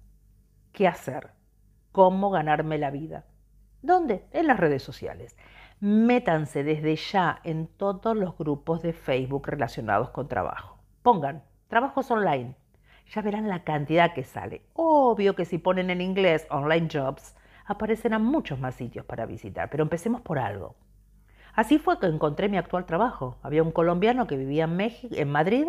qué 0.73 0.89
hacer, 0.89 1.31
cómo 1.93 2.31
ganarme 2.31 2.79
la 2.79 2.91
vida. 2.91 3.27
¿Dónde? 3.81 4.25
En 4.33 4.49
las 4.49 4.59
redes 4.59 4.83
sociales. 4.83 5.37
Métanse 5.79 6.65
desde 6.65 6.97
ya 6.97 7.39
en 7.45 7.69
todos 7.69 8.17
los 8.17 8.37
grupos 8.37 8.83
de 8.83 8.93
Facebook 8.93 9.47
relacionados 9.47 10.11
con 10.11 10.27
trabajo. 10.27 10.74
Pongan 11.05 11.43
trabajos 11.69 12.11
online. 12.11 12.57
Ya 13.15 13.21
verán 13.21 13.47
la 13.47 13.63
cantidad 13.63 14.15
que 14.15 14.25
sale. 14.25 14.63
Obvio 14.73 15.35
que 15.37 15.45
si 15.45 15.59
ponen 15.59 15.91
en 15.91 16.01
inglés 16.01 16.47
online 16.49 16.89
jobs, 16.91 17.37
aparecerán 17.67 18.25
muchos 18.25 18.59
más 18.59 18.77
sitios 18.77 19.05
para 19.05 19.27
visitar, 19.27 19.69
pero 19.69 19.83
empecemos 19.83 20.23
por 20.23 20.39
algo. 20.39 20.77
Así 21.53 21.79
fue 21.79 22.01
que 22.01 22.07
encontré 22.07 22.49
mi 22.49 22.57
actual 22.57 22.87
trabajo. 22.87 23.37
Había 23.43 23.63
un 23.63 23.71
colombiano 23.71 24.27
que 24.27 24.39
vivía 24.39 24.65
en, 24.65 24.77
México, 24.77 25.15
en 25.15 25.31
Madrid, 25.31 25.67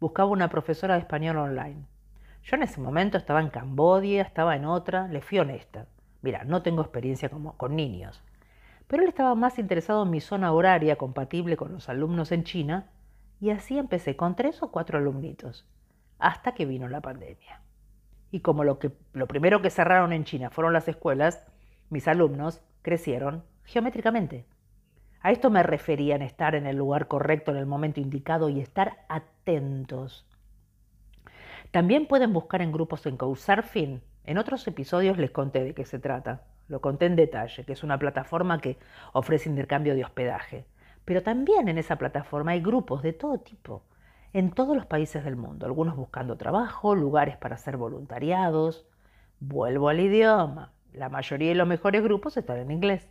buscaba 0.00 0.28
una 0.30 0.48
profesora 0.48 0.94
de 0.94 1.00
español 1.02 1.38
online. 1.38 1.84
Yo 2.42 2.56
en 2.56 2.64
ese 2.64 2.80
momento 2.80 3.18
estaba 3.18 3.40
en 3.40 3.50
Cambodia, 3.50 4.22
estaba 4.22 4.56
en 4.56 4.64
otra, 4.64 5.06
le 5.06 5.20
fui 5.20 5.38
honesta. 5.38 5.86
Mira, 6.22 6.42
no 6.42 6.62
tengo 6.62 6.82
experiencia 6.82 7.28
como, 7.28 7.56
con 7.56 7.76
niños, 7.76 8.20
pero 8.88 9.04
él 9.04 9.10
estaba 9.10 9.36
más 9.36 9.60
interesado 9.60 10.02
en 10.02 10.10
mi 10.10 10.20
zona 10.20 10.50
horaria 10.50 10.96
compatible 10.96 11.56
con 11.56 11.72
los 11.72 11.88
alumnos 11.88 12.32
en 12.32 12.42
China 12.42 12.88
y 13.42 13.50
así 13.50 13.76
empecé 13.76 14.14
con 14.14 14.36
tres 14.36 14.62
o 14.62 14.70
cuatro 14.70 14.98
alumnitos, 14.98 15.66
hasta 16.20 16.52
que 16.54 16.64
vino 16.64 16.86
la 16.86 17.00
pandemia. 17.00 17.60
Y 18.30 18.38
como 18.38 18.62
lo, 18.62 18.78
que, 18.78 18.92
lo 19.14 19.26
primero 19.26 19.60
que 19.60 19.68
cerraron 19.68 20.12
en 20.12 20.22
China 20.22 20.50
fueron 20.50 20.72
las 20.72 20.86
escuelas, 20.86 21.44
mis 21.90 22.06
alumnos 22.06 22.62
crecieron 22.82 23.42
geométricamente. 23.64 24.46
A 25.22 25.32
esto 25.32 25.50
me 25.50 25.64
refería 25.64 26.14
en 26.14 26.22
estar 26.22 26.54
en 26.54 26.68
el 26.68 26.76
lugar 26.76 27.08
correcto 27.08 27.50
en 27.50 27.56
el 27.56 27.66
momento 27.66 27.98
indicado 27.98 28.48
y 28.48 28.60
estar 28.60 29.04
atentos. 29.08 30.24
También 31.72 32.06
pueden 32.06 32.32
buscar 32.32 32.62
en 32.62 32.70
grupos 32.70 33.06
en 33.06 33.16
Couchsurfing 33.16 34.02
en 34.24 34.38
otros 34.38 34.68
episodios 34.68 35.18
les 35.18 35.32
conté 35.32 35.64
de 35.64 35.74
qué 35.74 35.84
se 35.84 35.98
trata, 35.98 36.44
lo 36.68 36.80
conté 36.80 37.06
en 37.06 37.16
detalle, 37.16 37.64
que 37.64 37.72
es 37.72 37.82
una 37.82 37.98
plataforma 37.98 38.60
que 38.60 38.78
ofrece 39.12 39.48
intercambio 39.48 39.96
de 39.96 40.04
hospedaje. 40.04 40.64
Pero 41.04 41.22
también 41.22 41.68
en 41.68 41.78
esa 41.78 41.96
plataforma 41.96 42.52
hay 42.52 42.60
grupos 42.60 43.02
de 43.02 43.12
todo 43.12 43.38
tipo, 43.38 43.82
en 44.32 44.50
todos 44.50 44.76
los 44.76 44.86
países 44.86 45.24
del 45.24 45.36
mundo, 45.36 45.66
algunos 45.66 45.96
buscando 45.96 46.36
trabajo, 46.36 46.94
lugares 46.94 47.36
para 47.36 47.56
hacer 47.56 47.76
voluntariados. 47.76 48.86
Vuelvo 49.40 49.88
al 49.88 50.00
idioma, 50.00 50.72
la 50.92 51.08
mayoría 51.08 51.48
de 51.48 51.54
los 51.54 51.66
mejores 51.66 52.02
grupos 52.02 52.36
están 52.36 52.58
en 52.58 52.70
inglés. 52.70 53.08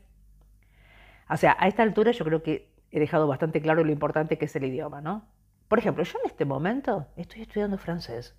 O 1.29 1.37
sea, 1.37 1.55
a 1.59 1.67
esta 1.67 1.83
altura 1.83 2.11
yo 2.11 2.25
creo 2.25 2.43
que 2.43 2.73
he 2.91 2.99
dejado 2.99 3.27
bastante 3.27 3.61
claro 3.61 3.83
lo 3.83 3.91
importante 3.91 4.37
que 4.37 4.45
es 4.45 4.55
el 4.55 4.65
idioma, 4.65 5.01
¿no? 5.01 5.25
Por 5.67 5.79
ejemplo, 5.79 6.03
yo 6.03 6.17
en 6.23 6.29
este 6.29 6.43
momento 6.43 7.07
estoy 7.15 7.43
estudiando 7.43 7.77
francés. 7.77 8.35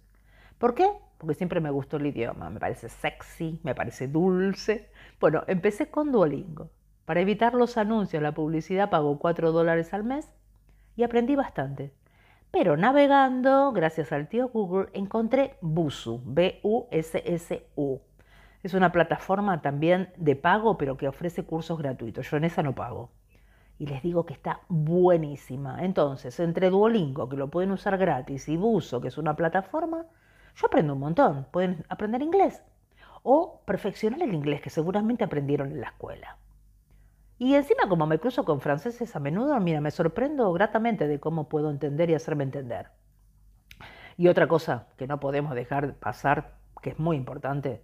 ¿Por 0.59 0.75
qué? 0.75 0.91
Porque 1.19 1.35
siempre 1.35 1.61
me 1.61 1.71
gustó 1.71 1.97
el 1.97 2.07
idioma, 2.07 2.51
me 2.51 2.61
parece 2.61 2.89
sexy, 2.89 3.61
me 3.63 3.75
parece 3.75 4.09
dulce. 4.09 4.91
Bueno, 5.19 5.43
empecé 5.47 5.91
con 5.91 6.13
Duolingo. 6.13 6.71
Para 7.05 7.21
evitar 7.21 7.55
los 7.55 7.77
anuncios, 7.77 8.23
la 8.23 8.33
publicidad 8.33 8.91
pago 8.91 9.19
4 9.19 9.53
dólares 9.53 9.93
al 9.93 10.05
mes 10.05 10.33
y 10.97 11.03
aprendí 11.03 11.35
bastante. 11.35 11.93
Pero 12.53 12.77
navegando, 12.77 13.73
gracias 13.73 14.13
al 14.13 14.29
tío 14.29 14.49
Google, 14.49 14.89
encontré 14.93 15.57
Busu, 15.63 16.23
B-U-S-S-U. 16.25 18.01
Es 18.63 18.75
una 18.75 18.93
plataforma 18.93 19.63
también 19.63 20.13
de 20.17 20.37
pago, 20.37 20.79
pero 20.79 20.97
que 20.97 21.09
ofrece 21.09 21.45
cursos 21.45 21.79
gratuitos. 21.79 22.31
Yo 22.31 22.37
en 22.37 22.45
esa 22.45 22.63
no 22.63 22.75
pago. 22.75 23.11
Y 23.79 23.87
les 23.87 24.03
digo 24.03 24.25
que 24.25 24.35
está 24.35 24.61
buenísima. 24.69 25.83
Entonces, 25.83 26.39
entre 26.39 26.71
Duolingo, 26.71 27.29
que 27.29 27.37
lo 27.37 27.49
pueden 27.49 27.73
usar 27.73 27.99
gratis, 27.99 28.49
y 28.49 28.57
Busu, 28.57 29.01
que 29.01 29.09
es 29.09 29.19
una 29.19 29.35
plataforma, 29.35 30.07
yo 30.55 30.67
aprendo 30.67 30.93
un 30.93 31.01
montón. 31.01 31.47
Pueden 31.51 31.85
aprender 31.89 32.23
inglés 32.23 32.63
o 33.25 33.63
perfeccionar 33.65 34.23
el 34.23 34.35
inglés 34.35 34.61
que 34.61 34.71
seguramente 34.71 35.25
aprendieron 35.25 35.73
en 35.73 35.81
la 35.81 35.89
escuela. 35.89 36.37
Y 37.43 37.57
encima 37.57 37.89
como 37.89 38.07
me 38.07 38.21
cruzo 38.21 38.45
con 38.45 38.61
franceses 38.61 39.17
a 39.17 39.19
menudo, 39.19 39.59
mira, 39.59 39.81
me 39.81 39.91
sorprendo 39.91 40.53
gratamente 40.53 41.09
de 41.09 41.19
cómo 41.19 41.49
puedo 41.49 41.73
entender 41.73 42.09
y 42.09 42.15
hacerme 42.15 42.45
entender. 42.45 42.91
Y 44.17 44.29
otra 44.29 44.47
cosa 44.47 44.87
que 44.97 45.09
no 45.09 45.19
podemos 45.19 45.57
dejar 45.57 45.97
pasar, 45.97 46.55
que 46.83 46.91
es 46.91 47.01
muy 47.01 47.17
importante, 47.17 47.83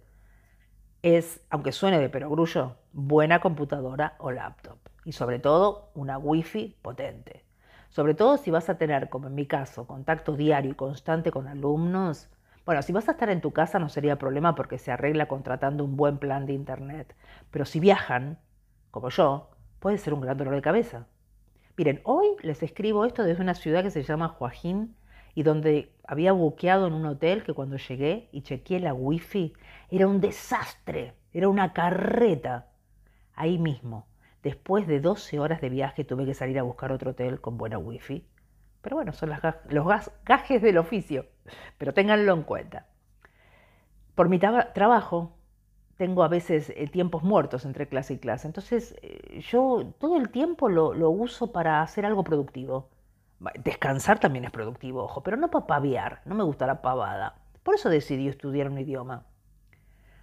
es, 1.01 1.41
aunque 1.49 1.73
suene 1.73 1.99
de 1.99 2.07
perogrullo, 2.07 2.77
buena 2.93 3.41
computadora 3.41 4.15
o 4.19 4.31
laptop. 4.31 4.77
Y 5.03 5.11
sobre 5.11 5.39
todo, 5.39 5.91
una 5.93 6.17
wifi 6.17 6.77
potente. 6.81 7.43
Sobre 7.89 8.13
todo 8.13 8.37
si 8.37 8.51
vas 8.51 8.69
a 8.69 8.77
tener, 8.77 9.09
como 9.09 9.27
en 9.27 9.35
mi 9.35 9.45
caso, 9.45 9.85
contacto 9.85 10.37
diario 10.37 10.71
y 10.71 10.75
constante 10.75 11.31
con 11.31 11.49
alumnos, 11.49 12.29
bueno, 12.65 12.81
si 12.81 12.93
vas 12.93 13.09
a 13.09 13.11
estar 13.11 13.29
en 13.29 13.41
tu 13.41 13.51
casa 13.51 13.77
no 13.77 13.89
sería 13.89 14.17
problema 14.17 14.55
porque 14.55 14.77
se 14.77 14.93
arregla 14.93 15.27
contratando 15.27 15.83
un 15.83 15.97
buen 15.97 16.17
plan 16.17 16.45
de 16.45 16.53
internet. 16.53 17.13
Pero 17.51 17.65
si 17.65 17.81
viajan, 17.81 18.39
como 18.91 19.09
yo, 19.09 19.49
puede 19.79 19.97
ser 19.97 20.13
un 20.13 20.21
gran 20.21 20.37
dolor 20.37 20.55
de 20.55 20.61
cabeza. 20.61 21.07
Miren, 21.77 22.01
hoy 22.03 22.27
les 22.41 22.61
escribo 22.63 23.05
esto 23.05 23.23
desde 23.23 23.41
una 23.41 23.55
ciudad 23.55 23.83
que 23.83 23.91
se 23.91 24.03
llama 24.03 24.29
Joaquín 24.29 24.95
y 25.35 25.43
donde 25.43 25.93
había 26.05 26.31
buqueado 26.31 26.87
en 26.87 26.93
un 26.93 27.05
hotel 27.05 27.43
que 27.43 27.53
cuando 27.53 27.77
llegué 27.77 28.29
y 28.31 28.41
chequeé 28.41 28.79
la 28.79 28.93
wifi 28.93 29.53
era 29.89 30.07
un 30.07 30.19
desastre, 30.19 31.13
era 31.33 31.47
una 31.47 31.73
carreta. 31.73 32.67
Ahí 33.35 33.57
mismo, 33.57 34.07
después 34.43 34.87
de 34.87 34.99
12 34.99 35.39
horas 35.39 35.61
de 35.61 35.69
viaje 35.69 36.03
tuve 36.03 36.25
que 36.25 36.33
salir 36.33 36.59
a 36.59 36.63
buscar 36.63 36.91
otro 36.91 37.11
hotel 37.11 37.39
con 37.39 37.57
buena 37.57 37.77
wifi 37.77 38.25
pero 38.81 38.95
bueno, 38.95 39.11
son 39.13 39.29
los 39.69 40.09
gajes 40.25 40.61
del 40.61 40.77
oficio, 40.77 41.25
pero 41.77 41.93
ténganlo 41.93 42.33
en 42.33 42.43
cuenta. 42.43 42.85
Por 44.15 44.29
mi 44.29 44.39
trabajo 44.39 45.37
tengo 45.99 46.23
a 46.23 46.29
veces 46.29 46.71
eh, 46.77 46.87
tiempos 46.87 47.23
muertos 47.23 47.65
entre 47.65 47.89
clase 47.89 48.13
y 48.13 48.19
clase, 48.19 48.47
entonces 48.47 48.95
eh, 49.01 49.41
yo 49.41 49.93
todo 49.99 50.15
el 50.15 50.29
tiempo 50.29 50.69
lo, 50.69 50.93
lo, 50.93 51.09
uso 51.09 51.51
para 51.51 51.81
hacer 51.81 52.05
algo 52.05 52.23
productivo. 52.23 52.89
Descansar 53.63 54.17
también 54.17 54.45
es 54.45 54.51
productivo, 54.51 55.03
ojo, 55.03 55.21
pero 55.23 55.35
no 55.35 55.51
para 55.51 55.67
paviar, 55.67 56.21
no 56.23 56.35
me 56.35 56.43
gusta 56.43 56.65
la 56.65 56.81
pavada. 56.81 57.35
Por 57.63 57.75
eso 57.75 57.89
decidí 57.89 58.29
estudiar 58.29 58.69
un 58.69 58.77
idioma. 58.77 59.25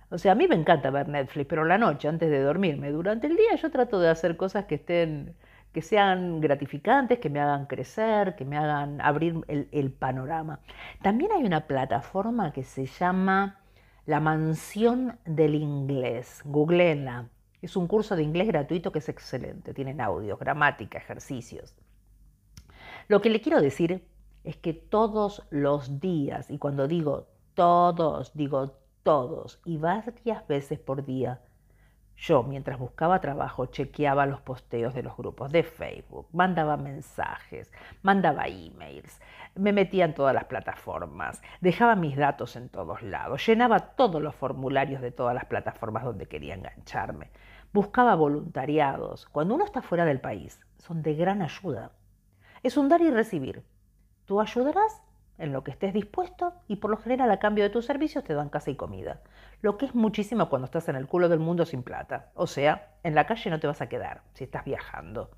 O 0.08 0.16
sea, 0.16 0.32
a 0.32 0.34
mí 0.34 0.48
me 0.48 0.54
encanta 0.54 0.88
ver 0.90 1.08
Netflix, 1.08 1.46
pero 1.46 1.64
la 1.66 1.76
noche, 1.76 2.08
antes 2.08 2.30
de 2.30 2.40
dormirme, 2.40 2.90
durante 2.90 3.26
el 3.26 3.36
día 3.36 3.54
yo 3.56 3.70
trato 3.70 4.00
de 4.00 4.08
hacer 4.08 4.38
cosas 4.38 4.64
que 4.64 4.76
estén 4.76 5.36
que 5.74 5.82
sean 5.82 6.40
gratificantes, 6.40 7.18
que 7.18 7.28
me 7.28 7.38
hagan 7.38 7.66
crecer, 7.66 8.34
que 8.34 8.46
me 8.46 8.56
hagan 8.56 8.98
abrir 9.02 9.44
el, 9.46 9.92
panorama. 9.92 10.60
También 11.02 11.32
hay 11.32 11.44
una 11.44 11.66
plataforma 11.66 12.50
que 12.52 12.62
se 12.62 12.86
llama 12.86 13.58
La 14.06 14.20
Mansión 14.20 15.18
del 15.24 15.56
Inglés. 15.56 16.40
Googleenla. 16.44 17.28
Es 17.60 17.74
un 17.74 17.88
curso 17.88 18.14
de 18.14 18.22
inglés 18.22 18.46
gratuito 18.46 18.92
que 18.92 19.00
es 19.00 19.08
excelente. 19.08 19.74
Tienen 19.74 20.00
audio, 20.00 20.36
gramática, 20.36 20.96
ejercicios. 20.96 21.74
Lo 23.08 23.20
que 23.20 23.30
le 23.30 23.40
quiero 23.40 23.60
decir 23.60 24.06
es 24.44 24.56
que 24.58 24.74
todos 24.74 25.42
los 25.50 25.98
días, 25.98 26.48
y 26.50 26.58
cuando 26.58 26.86
digo 26.86 27.26
todos, 27.54 28.32
digo 28.34 28.78
todos, 29.02 29.60
y 29.64 29.76
varias 29.76 30.46
veces 30.46 30.78
por 30.78 31.04
día, 31.04 31.40
yo, 32.16 32.42
mientras 32.42 32.78
buscaba 32.78 33.20
trabajo, 33.20 33.66
chequeaba 33.66 34.24
los 34.26 34.40
posteos 34.40 34.94
de 34.94 35.02
los 35.02 35.16
grupos 35.16 35.52
de 35.52 35.62
Facebook, 35.62 36.26
mandaba 36.32 36.76
mensajes, 36.76 37.70
mandaba 38.02 38.46
emails, 38.46 39.20
me 39.54 39.72
metía 39.72 40.06
en 40.06 40.14
todas 40.14 40.34
las 40.34 40.44
plataformas, 40.44 41.42
dejaba 41.60 41.94
mis 41.94 42.16
datos 42.16 42.56
en 42.56 42.70
todos 42.70 43.02
lados, 43.02 43.46
llenaba 43.46 43.80
todos 43.96 44.22
los 44.22 44.34
formularios 44.34 45.02
de 45.02 45.10
todas 45.10 45.34
las 45.34 45.44
plataformas 45.44 46.04
donde 46.04 46.26
quería 46.26 46.54
engancharme, 46.54 47.30
buscaba 47.72 48.14
voluntariados. 48.14 49.26
Cuando 49.26 49.54
uno 49.54 49.64
está 49.64 49.82
fuera 49.82 50.06
del 50.06 50.20
país, 50.20 50.58
son 50.78 51.02
de 51.02 51.14
gran 51.14 51.42
ayuda. 51.42 51.92
Es 52.62 52.78
un 52.78 52.88
dar 52.88 53.02
y 53.02 53.10
recibir. 53.10 53.62
Tú 54.24 54.40
ayudarás 54.40 55.02
en 55.38 55.52
lo 55.52 55.62
que 55.62 55.70
estés 55.70 55.92
dispuesto 55.92 56.54
y 56.66 56.76
por 56.76 56.90
lo 56.90 56.96
general 56.96 57.30
a 57.30 57.38
cambio 57.38 57.64
de 57.64 57.70
tus 57.70 57.84
servicios 57.84 58.24
te 58.24 58.34
dan 58.34 58.48
casa 58.48 58.70
y 58.70 58.76
comida, 58.76 59.20
lo 59.62 59.78
que 59.78 59.86
es 59.86 59.94
muchísimo 59.94 60.48
cuando 60.48 60.66
estás 60.66 60.88
en 60.88 60.96
el 60.96 61.06
culo 61.06 61.28
del 61.28 61.38
mundo 61.38 61.64
sin 61.64 61.82
plata, 61.82 62.30
o 62.34 62.46
sea, 62.46 62.94
en 63.02 63.14
la 63.14 63.26
calle 63.26 63.50
no 63.50 63.60
te 63.60 63.66
vas 63.66 63.80
a 63.80 63.88
quedar 63.88 64.22
si 64.34 64.44
estás 64.44 64.64
viajando. 64.64 65.30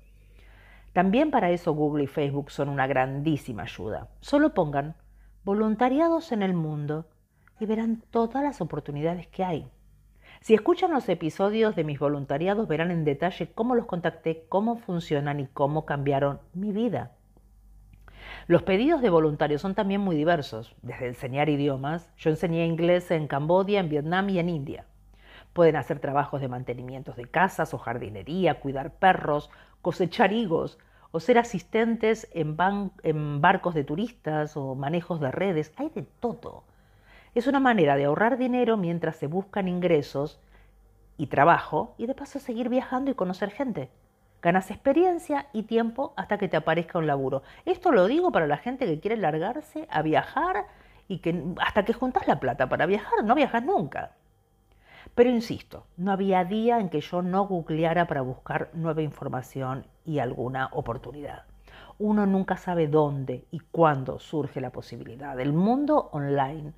También 0.93 1.31
para 1.31 1.51
eso 1.51 1.73
Google 1.73 2.03
y 2.03 2.07
Facebook 2.07 2.51
son 2.51 2.69
una 2.69 2.87
grandísima 2.87 3.63
ayuda. 3.63 4.07
Solo 4.21 4.53
pongan 4.53 4.95
voluntariados 5.43 6.31
en 6.31 6.41
el 6.41 6.53
mundo 6.53 7.05
y 7.59 7.65
verán 7.65 8.03
todas 8.09 8.43
las 8.43 8.61
oportunidades 8.61 9.27
que 9.27 9.43
hay. 9.43 9.71
Si 10.41 10.53
escuchan 10.53 10.91
los 10.91 11.07
episodios 11.09 11.75
de 11.75 11.83
mis 11.83 11.99
voluntariados 11.99 12.67
verán 12.67 12.91
en 12.91 13.03
detalle 13.03 13.51
cómo 13.51 13.75
los 13.75 13.85
contacté, 13.85 14.45
cómo 14.47 14.77
funcionan 14.77 15.39
y 15.39 15.47
cómo 15.47 15.85
cambiaron 15.85 16.39
mi 16.53 16.71
vida. 16.71 17.11
Los 18.49 18.63
pedidos 18.63 19.03
de 19.03 19.11
voluntarios 19.11 19.61
son 19.61 19.75
también 19.75 20.01
muy 20.01 20.15
diversos, 20.15 20.75
desde 20.81 21.05
enseñar 21.05 21.49
idiomas, 21.49 22.09
yo 22.17 22.31
enseñé 22.31 22.65
inglés 22.65 23.11
en 23.11 23.27
Camboya, 23.27 23.79
en 23.79 23.89
Vietnam 23.89 24.27
y 24.27 24.39
en 24.39 24.49
India. 24.49 24.85
Pueden 25.53 25.75
hacer 25.75 25.99
trabajos 25.99 26.41
de 26.41 26.47
mantenimiento 26.47 27.13
de 27.13 27.25
casas 27.25 27.75
o 27.75 27.77
jardinería, 27.77 28.59
cuidar 28.59 28.95
perros, 28.95 29.51
cosechar 29.83 30.33
higos 30.33 30.79
o 31.11 31.19
ser 31.19 31.37
asistentes 31.37 32.27
en, 32.33 32.57
en 33.03 33.39
barcos 33.39 33.75
de 33.75 33.83
turistas 33.83 34.57
o 34.57 34.73
manejos 34.73 35.19
de 35.19 35.29
redes. 35.29 35.71
Hay 35.77 35.89
de 35.89 36.01
todo. 36.19 36.63
Es 37.35 37.45
una 37.45 37.59
manera 37.59 37.97
de 37.97 38.05
ahorrar 38.05 38.39
dinero 38.39 38.77
mientras 38.77 39.17
se 39.17 39.27
buscan 39.27 39.67
ingresos 39.67 40.39
y 41.17 41.27
trabajo 41.27 41.93
y 41.99 42.07
de 42.07 42.15
paso 42.15 42.39
seguir 42.39 42.67
viajando 42.67 43.11
y 43.11 43.13
conocer 43.13 43.51
gente. 43.51 43.91
Ganas 44.41 44.71
experiencia 44.71 45.47
y 45.51 45.63
tiempo 45.63 46.13
hasta 46.15 46.37
que 46.37 46.47
te 46.47 46.57
aparezca 46.57 46.99
un 46.99 47.07
laburo. 47.07 47.43
Esto 47.65 47.91
lo 47.91 48.07
digo 48.07 48.31
para 48.31 48.47
la 48.47 48.57
gente 48.57 48.85
que 48.85 48.99
quiere 48.99 49.17
largarse 49.17 49.87
a 49.89 50.01
viajar 50.01 50.65
y 51.09 51.19
que 51.19 51.43
hasta 51.59 51.83
que 51.83 51.93
juntas 51.93 52.27
la 52.27 52.39
plata 52.39 52.69
para 52.69 52.85
viajar, 52.85 53.23
no 53.23 53.35
viajas 53.35 53.63
nunca. 53.63 54.11
Pero 55.15 55.29
insisto, 55.29 55.85
no 55.97 56.11
había 56.11 56.45
día 56.45 56.79
en 56.79 56.89
que 56.89 57.01
yo 57.01 57.21
no 57.21 57.45
googleara 57.47 58.07
para 58.07 58.21
buscar 58.21 58.69
nueva 58.73 59.01
información 59.01 59.85
y 60.05 60.19
alguna 60.19 60.69
oportunidad. 60.71 61.43
Uno 61.97 62.25
nunca 62.25 62.55
sabe 62.55 62.87
dónde 62.87 63.45
y 63.51 63.59
cuándo 63.59 64.19
surge 64.19 64.61
la 64.61 64.69
posibilidad. 64.69 65.37
El 65.37 65.51
mundo 65.51 66.09
online 66.13 66.71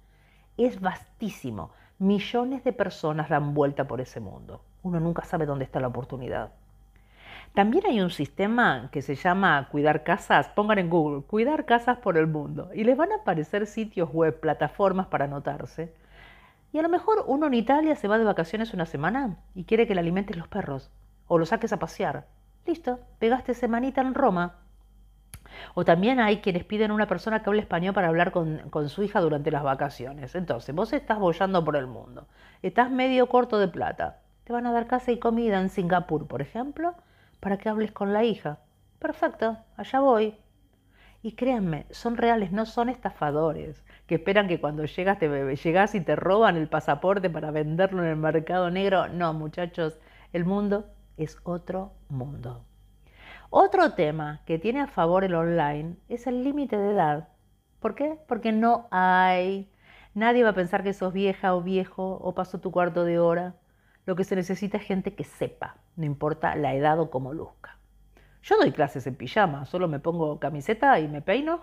es 0.57 0.81
vastísimo. 0.81 1.71
Millones 1.99 2.63
de 2.63 2.73
personas 2.73 3.29
dan 3.29 3.53
vuelta 3.53 3.87
por 3.87 4.01
ese 4.01 4.19
mundo. 4.19 4.63
Uno 4.81 4.99
nunca 4.99 5.23
sabe 5.23 5.45
dónde 5.45 5.65
está 5.65 5.79
la 5.79 5.89
oportunidad. 5.89 6.51
También 7.53 7.85
hay 7.85 7.99
un 7.99 8.11
sistema 8.11 8.89
que 8.91 9.01
se 9.01 9.15
llama 9.15 9.67
Cuidar 9.69 10.03
Casas. 10.03 10.47
Pongan 10.49 10.79
en 10.79 10.89
Google 10.89 11.23
Cuidar 11.23 11.65
Casas 11.65 11.97
por 11.97 12.17
el 12.17 12.27
Mundo 12.27 12.69
y 12.73 12.83
les 12.85 12.95
van 12.95 13.11
a 13.11 13.15
aparecer 13.17 13.67
sitios 13.67 14.09
web, 14.13 14.39
plataformas 14.39 15.07
para 15.07 15.25
anotarse. 15.25 15.93
Y 16.71 16.79
a 16.79 16.81
lo 16.81 16.89
mejor 16.89 17.25
uno 17.27 17.47
en 17.47 17.53
Italia 17.53 17.95
se 17.95 18.07
va 18.07 18.17
de 18.17 18.23
vacaciones 18.23 18.73
una 18.73 18.85
semana 18.85 19.37
y 19.53 19.65
quiere 19.65 19.85
que 19.85 19.95
le 19.95 19.99
alimentes 19.99 20.37
los 20.37 20.47
perros 20.47 20.89
o 21.27 21.37
lo 21.37 21.45
saques 21.45 21.73
a 21.73 21.79
pasear. 21.79 22.27
Listo, 22.65 22.99
pegaste 23.19 23.53
semanita 23.53 23.99
en 23.99 24.13
Roma 24.13 24.55
o 25.73 25.85
también 25.85 26.19
hay 26.19 26.37
quienes 26.37 26.63
piden 26.63 26.91
una 26.91 27.07
persona 27.07 27.41
que 27.41 27.49
hable 27.49 27.61
español 27.61 27.93
para 27.93 28.07
hablar 28.07 28.31
con, 28.31 28.89
su 28.89 29.03
hija 29.03 29.21
durante 29.21 29.51
las 29.51 29.63
vacaciones. 29.63 30.35
Entonces, 30.35 30.73
vos 30.73 30.93
estás 30.93 31.19
bollando 31.19 31.63
por 31.63 31.75
el 31.75 31.87
mundo, 31.87 32.27
estás 32.61 32.91
medio 32.91 33.27
corto 33.27 33.59
de 33.59 33.67
plata. 33.67 34.19
Te 34.43 34.53
van 34.53 34.65
a 34.65 34.71
dar 34.71 34.87
casa 34.87 35.11
y 35.11 35.19
comida 35.19 35.59
en 35.59 35.69
Singapur, 35.69 36.27
por 36.27 36.41
ejemplo, 36.41 36.95
para 37.41 37.57
que 37.57 37.67
hables 37.67 37.91
con 37.91 38.13
la 38.13 38.23
hija. 38.23 38.59
Perfecto, 38.99 39.57
allá 39.75 39.99
voy. 39.99 40.37
Y 41.23 41.33
créanme, 41.33 41.85
son 41.91 42.15
reales, 42.17 42.51
no 42.51 42.65
son 42.65 42.87
estafadores, 42.89 43.83
que 44.07 44.15
esperan 44.15 44.47
que 44.47 44.59
cuando 44.61 44.85
llegas, 44.85 45.19
te, 45.19 45.55
llegas 45.55 45.93
y 45.93 46.01
te 46.01 46.15
roban 46.15 46.55
el 46.55 46.69
pasaporte 46.69 47.29
para 47.29 47.51
venderlo 47.51 48.03
en 48.03 48.09
el 48.09 48.15
mercado 48.15 48.71
negro. 48.71 49.07
No, 49.09 49.33
muchachos, 49.33 49.99
el 50.33 50.45
mundo 50.45 50.89
es 51.17 51.37
otro 51.43 51.93
mundo. 52.09 52.65
Otro 53.49 53.93
tema 53.93 54.41
que 54.45 54.57
tiene 54.57 54.79
a 54.79 54.87
favor 54.87 55.23
el 55.23 55.35
online 55.35 55.97
es 56.09 56.25
el 56.25 56.43
límite 56.43 56.77
de 56.77 56.91
edad. 56.93 57.27
¿Por 57.79 57.95
qué? 57.95 58.17
Porque 58.27 58.51
no 58.51 58.87
hay. 58.91 59.69
Nadie 60.13 60.43
va 60.43 60.51
a 60.51 60.55
pensar 60.55 60.83
que 60.83 60.93
sos 60.93 61.13
vieja 61.13 61.53
o 61.55 61.61
viejo 61.61 62.13
o 62.21 62.33
pasó 62.33 62.59
tu 62.59 62.71
cuarto 62.71 63.03
de 63.03 63.19
hora. 63.19 63.55
Lo 64.05 64.15
que 64.15 64.23
se 64.23 64.35
necesita 64.35 64.77
es 64.77 64.83
gente 64.83 65.15
que 65.15 65.23
sepa, 65.23 65.75
no 65.95 66.05
importa 66.05 66.55
la 66.55 66.73
edad 66.73 66.99
o 66.99 67.09
cómo 67.09 67.33
luzca. 67.33 67.77
Yo 68.43 68.57
doy 68.57 68.71
clases 68.71 69.05
en 69.05 69.15
pijama, 69.15 69.65
solo 69.65 69.87
me 69.87 69.99
pongo 69.99 70.39
camiseta 70.39 70.99
y 70.99 71.07
me 71.07 71.21
peino 71.21 71.61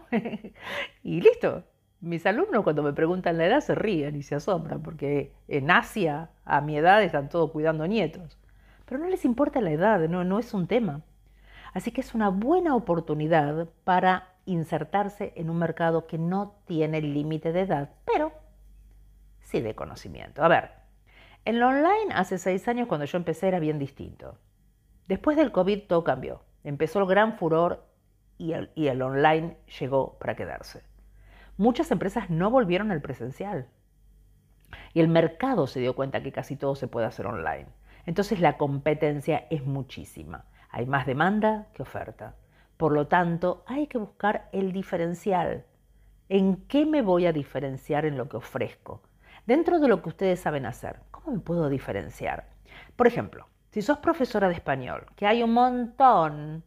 y 1.03 1.21
listo. 1.21 1.65
Mis 2.01 2.25
alumnos 2.27 2.63
cuando 2.63 2.85
me 2.85 2.93
preguntan 2.93 3.39
la 3.39 3.47
edad 3.47 3.61
se 3.61 3.75
ríen 3.75 4.15
y 4.15 4.23
se 4.23 4.37
asombran 4.37 4.83
porque 4.83 5.33
en 5.49 5.71
Asia 5.71 6.31
a 6.45 6.61
mi 6.61 6.77
edad 6.77 7.03
están 7.03 7.29
todos 7.29 7.51
cuidando 7.51 7.87
nietos. 7.89 8.39
Pero 8.85 9.01
no 9.01 9.09
les 9.09 9.25
importa 9.25 9.61
la 9.61 9.73
edad, 9.73 10.09
no, 10.09 10.23
no 10.23 10.39
es 10.39 10.55
un 10.55 10.69
tema. 10.69 11.03
Así 11.75 11.91
que 11.91 12.01
es 12.01 12.15
una 12.15 12.29
buena 12.29 12.77
oportunidad 12.77 13.69
para 13.85 14.29
insertarse 14.47 15.33
en 15.37 15.51
un 15.51 15.59
mercado 15.59 16.07
que 16.07 16.19
no 16.19 16.55
tiene 16.67 17.03
límite 17.03 17.53
de 17.53 17.63
edad, 17.63 17.91
pero 18.05 18.33
sí 19.41 19.61
de 19.61 19.75
conocimiento. 19.75 20.43
A 20.43 20.49
ver, 20.49 20.71
en 21.49 21.61
lo 21.61 21.69
online 21.69 22.13
hace 22.13 22.37
seis 22.37 22.69
años 22.69 22.89
cuando 22.89 23.07
yo 23.07 23.17
empecé 23.17 23.49
era 23.49 23.59
bien 23.59 23.79
distinto. 23.79 24.37
Después 25.07 25.35
del 25.35 25.51
COVID 25.51 25.85
todo 25.87 26.05
cambió. 26.05 26.43
Empezó 26.63 26.99
el 26.99 27.07
gran 27.07 27.39
furor 27.39 27.87
y 28.37 28.53
el, 28.53 28.71
y 28.75 28.89
el 28.89 29.01
online 29.01 29.57
llegó 29.81 30.19
para 30.19 30.37
quedarse. 30.37 30.83
Muchas 31.57 31.91
empresas 31.91 32.29
no 32.29 32.51
volvieron 32.51 32.91
al 32.91 33.01
presencial. 33.01 33.67
Y 34.93 35.01
el 35.01 35.09
mercado 35.09 35.67
se 35.67 35.81
dio 35.81 35.97
cuenta 35.97 36.23
que 36.23 36.33
casi 36.33 36.55
todo 36.55 36.75
se 36.75 36.87
puede 36.87 37.07
hacer 37.07 37.27
online. 37.27 37.69
Entonces 38.05 38.41
la 38.41 38.59
competencia 38.59 39.47
es 39.49 39.65
muchísima. 39.65 40.45
Hay 40.69 40.85
más 40.85 41.07
demanda 41.07 41.69
que 41.73 41.81
oferta. 41.81 42.35
Por 42.77 42.93
lo 42.93 43.07
tanto, 43.07 43.65
hay 43.67 43.87
que 43.87 43.97
buscar 43.97 44.51
el 44.53 44.73
diferencial. 44.73 45.65
¿En 46.29 46.67
qué 46.67 46.85
me 46.85 47.01
voy 47.01 47.25
a 47.25 47.33
diferenciar 47.33 48.05
en 48.05 48.19
lo 48.19 48.29
que 48.29 48.37
ofrezco? 48.37 49.01
Dentro 49.47 49.79
de 49.81 49.89
lo 49.89 50.03
que 50.03 50.11
ustedes 50.11 50.41
saben 50.41 50.67
hacer, 50.67 51.01
¿cómo 51.29 51.37
me 51.37 51.43
puedo 51.43 51.69
diferenciar? 51.69 52.49
Por 52.97 53.07
ejemplo, 53.07 53.49
si 53.71 53.83
sos 53.83 53.99
profesora 53.99 54.49
de 54.49 54.55
español, 54.55 55.05
que 55.15 55.27
hay 55.27 55.43
un 55.43 55.53
montón, 55.53 56.65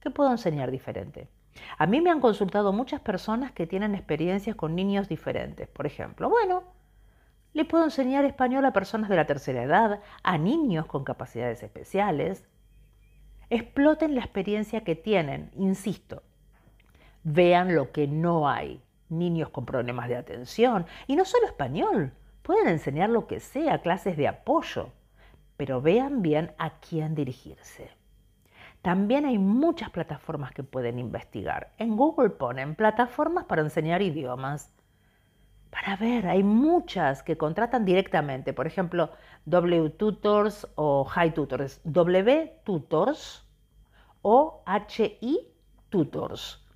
¿qué 0.00 0.10
puedo 0.10 0.30
enseñar 0.30 0.70
diferente? 0.70 1.30
A 1.78 1.86
mí 1.86 2.02
me 2.02 2.10
han 2.10 2.20
consultado 2.20 2.74
muchas 2.74 3.00
personas 3.00 3.50
que 3.52 3.66
tienen 3.66 3.94
experiencias 3.94 4.56
con 4.56 4.74
niños 4.74 5.08
diferentes. 5.08 5.68
Por 5.68 5.86
ejemplo, 5.86 6.28
bueno, 6.28 6.64
le 7.54 7.64
puedo 7.64 7.84
enseñar 7.84 8.26
español 8.26 8.66
a 8.66 8.74
personas 8.74 9.08
de 9.08 9.16
la 9.16 9.24
tercera 9.24 9.62
edad, 9.62 10.00
a 10.22 10.36
niños 10.36 10.84
con 10.84 11.02
capacidades 11.02 11.62
especiales, 11.62 12.46
Exploten 13.48 14.14
la 14.14 14.20
experiencia 14.20 14.84
que 14.84 14.96
tienen, 14.96 15.50
insisto. 15.56 16.22
Vean 17.22 17.74
lo 17.74 17.90
que 17.92 18.06
no 18.06 18.50
hay. 18.50 18.82
Niños 19.08 19.48
con 19.48 19.64
problemas 19.64 20.10
de 20.10 20.16
atención. 20.16 20.84
Y 21.06 21.16
no 21.16 21.24
solo 21.24 21.46
español. 21.46 22.12
Pueden 22.48 22.68
enseñar 22.68 23.10
lo 23.10 23.26
que 23.26 23.40
sea, 23.40 23.82
clases 23.82 24.16
de 24.16 24.26
apoyo. 24.26 24.88
Pero 25.58 25.82
vean 25.82 26.22
bien 26.22 26.54
a 26.56 26.80
quién 26.80 27.14
dirigirse. 27.14 27.90
También 28.80 29.26
hay 29.26 29.36
muchas 29.36 29.90
plataformas 29.90 30.52
que 30.52 30.62
pueden 30.62 30.98
investigar. 30.98 31.74
En 31.76 31.94
Google 31.94 32.30
ponen 32.30 32.74
plataformas 32.74 33.44
para 33.44 33.60
enseñar 33.60 34.00
idiomas. 34.00 34.74
Para 35.68 35.96
ver, 35.96 36.26
hay 36.26 36.42
muchas 36.42 37.22
que 37.22 37.36
contratan 37.36 37.84
directamente, 37.84 38.54
por 38.54 38.66
ejemplo, 38.66 39.10
W-Tutors 39.44 40.68
o 40.74 41.04
High 41.04 41.34
Tutors, 41.34 41.82
W-Tutors 41.84 43.46
o 44.22 44.64
HI 44.66 45.52
Tutors, 45.90 46.66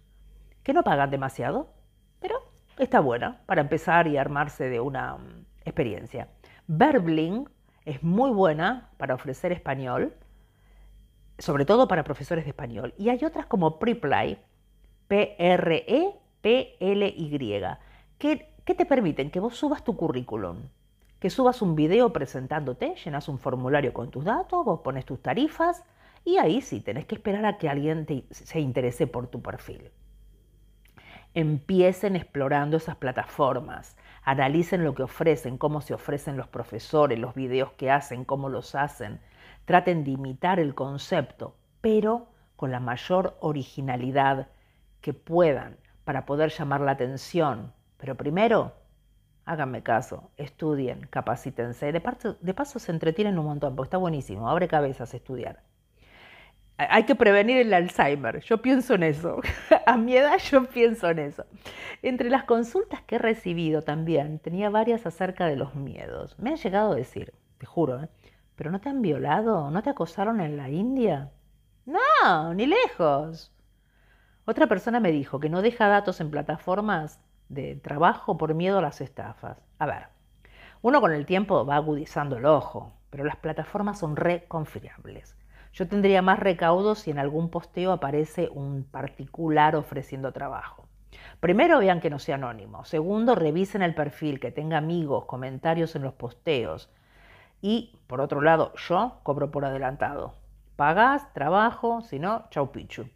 que 0.62 0.74
no 0.74 0.84
pagan 0.84 1.10
demasiado, 1.10 1.72
pero 2.20 2.42
está 2.76 3.00
buena 3.00 3.40
para 3.46 3.62
empezar 3.62 4.06
y 4.06 4.18
armarse 4.18 4.68
de 4.68 4.78
una 4.78 5.16
experiencia. 5.64 6.28
Verbling 6.66 7.48
es 7.84 8.02
muy 8.02 8.30
buena 8.30 8.90
para 8.96 9.14
ofrecer 9.14 9.52
español, 9.52 10.14
sobre 11.38 11.64
todo 11.64 11.88
para 11.88 12.04
profesores 12.04 12.44
de 12.44 12.50
español. 12.50 12.94
Y 12.98 13.08
hay 13.08 13.24
otras 13.24 13.46
como 13.46 13.78
Preply, 13.78 14.38
P-R-E-P-L-Y, 15.08 16.18
que 18.18 18.52
¿Qué 18.64 18.76
te 18.76 18.86
permiten? 18.86 19.30
Que 19.30 19.40
vos 19.40 19.56
subas 19.56 19.82
tu 19.82 19.96
currículum, 19.96 20.58
que 21.18 21.30
subas 21.30 21.62
un 21.62 21.74
video 21.74 22.12
presentándote, 22.12 22.94
llenas 23.04 23.28
un 23.28 23.38
formulario 23.38 23.92
con 23.92 24.10
tus 24.10 24.24
datos, 24.24 24.64
vos 24.64 24.80
pones 24.80 25.04
tus 25.04 25.20
tarifas 25.20 25.84
y 26.24 26.38
ahí 26.38 26.60
sí 26.60 26.80
tenés 26.80 27.06
que 27.06 27.16
esperar 27.16 27.44
a 27.44 27.58
que 27.58 27.68
alguien 27.68 28.06
se 28.30 28.60
interese 28.60 29.08
por 29.08 29.26
tu 29.26 29.42
perfil. 29.42 29.90
Empiecen 31.34 32.14
explorando 32.14 32.76
esas 32.76 32.94
plataformas, 32.94 33.96
analicen 34.22 34.84
lo 34.84 34.94
que 34.94 35.02
ofrecen, 35.02 35.58
cómo 35.58 35.80
se 35.80 35.94
ofrecen 35.94 36.36
los 36.36 36.48
profesores, 36.48 37.18
los 37.18 37.34
videos 37.34 37.72
que 37.72 37.90
hacen, 37.90 38.24
cómo 38.24 38.48
los 38.48 38.74
hacen. 38.74 39.20
Traten 39.64 40.04
de 40.04 40.12
imitar 40.12 40.60
el 40.60 40.74
concepto, 40.74 41.56
pero 41.80 42.28
con 42.56 42.70
la 42.70 42.80
mayor 42.80 43.36
originalidad 43.40 44.48
que 45.00 45.12
puedan 45.12 45.76
para 46.04 46.26
poder 46.26 46.50
llamar 46.50 46.80
la 46.80 46.92
atención, 46.92 47.72
pero 47.96 48.16
primero, 48.16 48.72
háganme 49.44 49.82
caso, 49.82 50.30
estudien, 50.36 51.06
capacítense. 51.10 51.92
De, 51.92 52.02
de 52.40 52.54
paso 52.54 52.78
se 52.78 52.92
entretienen 52.92 53.38
un 53.38 53.46
montón, 53.46 53.76
porque 53.76 53.88
está 53.88 53.96
buenísimo, 53.98 54.48
abre 54.48 54.68
cabezas 54.68 55.14
estudiar. 55.14 55.62
Hay 56.78 57.04
que 57.04 57.14
prevenir 57.14 57.58
el 57.58 57.74
Alzheimer. 57.74 58.40
Yo 58.40 58.60
pienso 58.62 58.94
en 58.94 59.02
eso. 59.04 59.40
A 59.86 59.96
mi 59.96 60.16
edad 60.16 60.38
yo 60.38 60.64
pienso 60.64 61.10
en 61.10 61.18
eso. 61.20 61.44
Entre 62.02 62.30
las 62.30 62.44
consultas 62.44 63.02
que 63.02 63.16
he 63.16 63.18
recibido 63.18 63.82
también, 63.82 64.38
tenía 64.38 64.70
varias 64.70 65.06
acerca 65.06 65.46
de 65.46 65.56
los 65.56 65.74
miedos. 65.74 66.38
Me 66.38 66.50
han 66.50 66.56
llegado 66.56 66.92
a 66.92 66.96
decir, 66.96 67.32
te 67.58 67.66
juro, 67.66 68.02
¿eh? 68.02 68.08
¿pero 68.56 68.70
no 68.70 68.80
te 68.80 68.88
han 68.88 69.02
violado? 69.02 69.70
¿No 69.70 69.82
te 69.82 69.90
acosaron 69.90 70.40
en 70.40 70.56
la 70.56 70.68
India? 70.68 71.30
No, 71.86 72.54
ni 72.54 72.66
lejos. 72.66 73.52
Otra 74.44 74.66
persona 74.66 75.00
me 75.00 75.12
dijo 75.12 75.40
que 75.40 75.48
no 75.48 75.62
deja 75.62 75.88
datos 75.88 76.20
en 76.20 76.30
plataformas 76.30 77.20
de 77.48 77.76
trabajo 77.76 78.36
por 78.38 78.54
miedo 78.54 78.78
a 78.78 78.82
las 78.82 79.00
estafas. 79.00 79.58
A 79.78 79.86
ver, 79.86 80.08
uno 80.80 81.00
con 81.00 81.12
el 81.12 81.26
tiempo 81.26 81.64
va 81.64 81.76
agudizando 81.76 82.36
el 82.36 82.46
ojo, 82.46 82.92
pero 83.10 83.24
las 83.24 83.36
plataformas 83.36 83.98
son 83.98 84.16
reconfiables. 84.16 85.36
Yo 85.72 85.88
tendría 85.88 86.20
más 86.20 86.38
recaudos 86.38 87.00
si 87.00 87.10
en 87.10 87.18
algún 87.18 87.48
posteo 87.48 87.92
aparece 87.92 88.50
un 88.52 88.84
particular 88.84 89.74
ofreciendo 89.74 90.32
trabajo. 90.32 90.86
Primero, 91.40 91.78
vean 91.78 92.00
que 92.00 92.10
no 92.10 92.18
sea 92.18 92.34
anónimo. 92.34 92.84
Segundo, 92.84 93.34
revisen 93.34 93.82
el 93.82 93.94
perfil, 93.94 94.38
que 94.38 94.52
tenga 94.52 94.78
amigos, 94.78 95.24
comentarios 95.24 95.96
en 95.96 96.02
los 96.02 96.14
posteos. 96.14 96.90
Y, 97.60 97.98
por 98.06 98.20
otro 98.20 98.40
lado, 98.40 98.72
yo 98.74 99.20
cobro 99.22 99.50
por 99.50 99.64
adelantado. 99.64 100.34
Pagás, 100.76 101.32
trabajo, 101.32 102.02
si 102.02 102.18
no, 102.18 102.46
chau 102.50 102.70
pichu. 102.70 103.06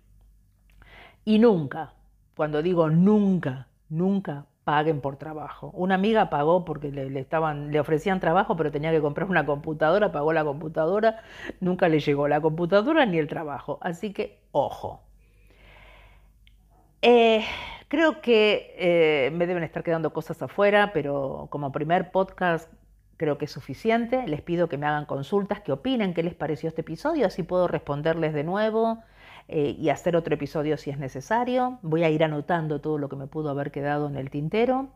Y 1.24 1.38
nunca, 1.38 1.92
cuando 2.36 2.62
digo 2.62 2.88
nunca, 2.88 3.68
nunca 3.88 4.46
paguen 4.66 5.00
por 5.00 5.16
trabajo. 5.16 5.70
Una 5.74 5.94
amiga 5.94 6.28
pagó 6.28 6.64
porque 6.64 6.90
le, 6.90 7.20
estaban, 7.20 7.70
le 7.70 7.78
ofrecían 7.78 8.18
trabajo, 8.18 8.56
pero 8.56 8.72
tenía 8.72 8.90
que 8.90 9.00
comprar 9.00 9.30
una 9.30 9.46
computadora, 9.46 10.10
pagó 10.10 10.32
la 10.32 10.44
computadora, 10.44 11.22
nunca 11.60 11.88
le 11.88 12.00
llegó 12.00 12.26
la 12.26 12.40
computadora 12.40 13.06
ni 13.06 13.18
el 13.18 13.28
trabajo. 13.28 13.78
Así 13.80 14.12
que, 14.12 14.40
ojo. 14.50 15.02
Eh, 17.00 17.44
creo 17.86 18.20
que 18.20 18.74
eh, 18.76 19.30
me 19.30 19.46
deben 19.46 19.62
estar 19.62 19.84
quedando 19.84 20.12
cosas 20.12 20.42
afuera, 20.42 20.90
pero 20.92 21.46
como 21.48 21.70
primer 21.70 22.10
podcast 22.10 22.68
creo 23.18 23.38
que 23.38 23.44
es 23.44 23.52
suficiente. 23.52 24.26
Les 24.26 24.42
pido 24.42 24.68
que 24.68 24.78
me 24.78 24.86
hagan 24.86 25.06
consultas, 25.06 25.60
que 25.60 25.70
opinen 25.70 26.12
qué 26.12 26.24
les 26.24 26.34
pareció 26.34 26.68
este 26.68 26.80
episodio, 26.80 27.28
así 27.28 27.44
puedo 27.44 27.68
responderles 27.68 28.34
de 28.34 28.42
nuevo. 28.42 28.98
Eh, 29.48 29.76
y 29.78 29.90
hacer 29.90 30.16
otro 30.16 30.34
episodio 30.34 30.76
si 30.76 30.90
es 30.90 30.98
necesario. 30.98 31.78
Voy 31.82 32.02
a 32.02 32.10
ir 32.10 32.24
anotando 32.24 32.80
todo 32.80 32.98
lo 32.98 33.08
que 33.08 33.16
me 33.16 33.26
pudo 33.26 33.50
haber 33.50 33.70
quedado 33.70 34.08
en 34.08 34.16
el 34.16 34.30
tintero. 34.30 34.88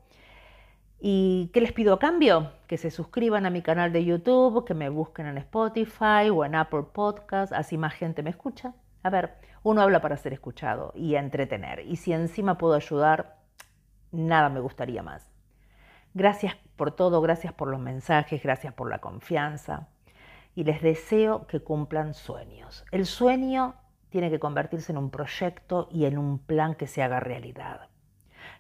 ¿Y 1.01 1.51
qué 1.55 1.61
les 1.61 1.73
pido 1.73 1.95
a 1.95 1.99
cambio? 1.99 2.53
Que 2.67 2.77
se 2.77 2.91
suscriban 2.91 3.47
a 3.47 3.51
mi 3.51 3.63
canal 3.63 3.93
de 3.93 4.05
YouTube, 4.05 4.67
que 4.67 4.75
me 4.75 4.91
busquen 4.91 5.27
en 5.27 5.39
Spotify 5.39 6.29
o 6.31 6.45
en 6.45 6.55
Apple 6.55 6.85
Podcast, 6.93 7.53
así 7.53 7.79
más 7.79 7.95
gente 7.95 8.23
me 8.23 8.31
escucha. 8.31 8.75
A 9.03 9.09
ver, 9.09 9.35
uno 9.63 9.81
habla 9.81 10.03
para 10.03 10.19
ser 10.19 10.35
escuchado 10.35 10.93
y 10.95 11.15
entretener. 11.15 11.81
Y 11.87 11.97
si 11.97 12.13
encima 12.13 12.59
puedo 12.59 12.75
ayudar, 12.75 13.39
nada 14.13 14.51
me 14.51 14.61
gustaría 14.61 15.03
más. 15.03 15.31
Gracias 16.13 16.57
por 16.77 16.91
todo, 16.91 17.23
gracias 17.23 17.55
por 17.55 17.69
los 17.69 17.81
mensajes, 17.81 18.43
gracias 18.43 18.75
por 18.75 18.91
la 18.91 18.99
confianza. 18.99 19.89
Y 20.55 20.65
les 20.65 20.83
deseo 20.83 21.47
que 21.47 21.61
cumplan 21.61 22.13
sueños. 22.13 22.85
El 22.91 23.07
sueño 23.07 23.75
tiene 24.11 24.31
que 24.31 24.41
convertirse 24.41 24.93
en 24.93 24.99
un 24.99 25.11
proyecto 25.11 25.89
y 25.91 26.05
en 26.05 26.19
un 26.19 26.39
plan 26.39 26.75
que 26.75 26.87
se 26.87 27.03
haga 27.03 27.21
realidad. 27.21 27.89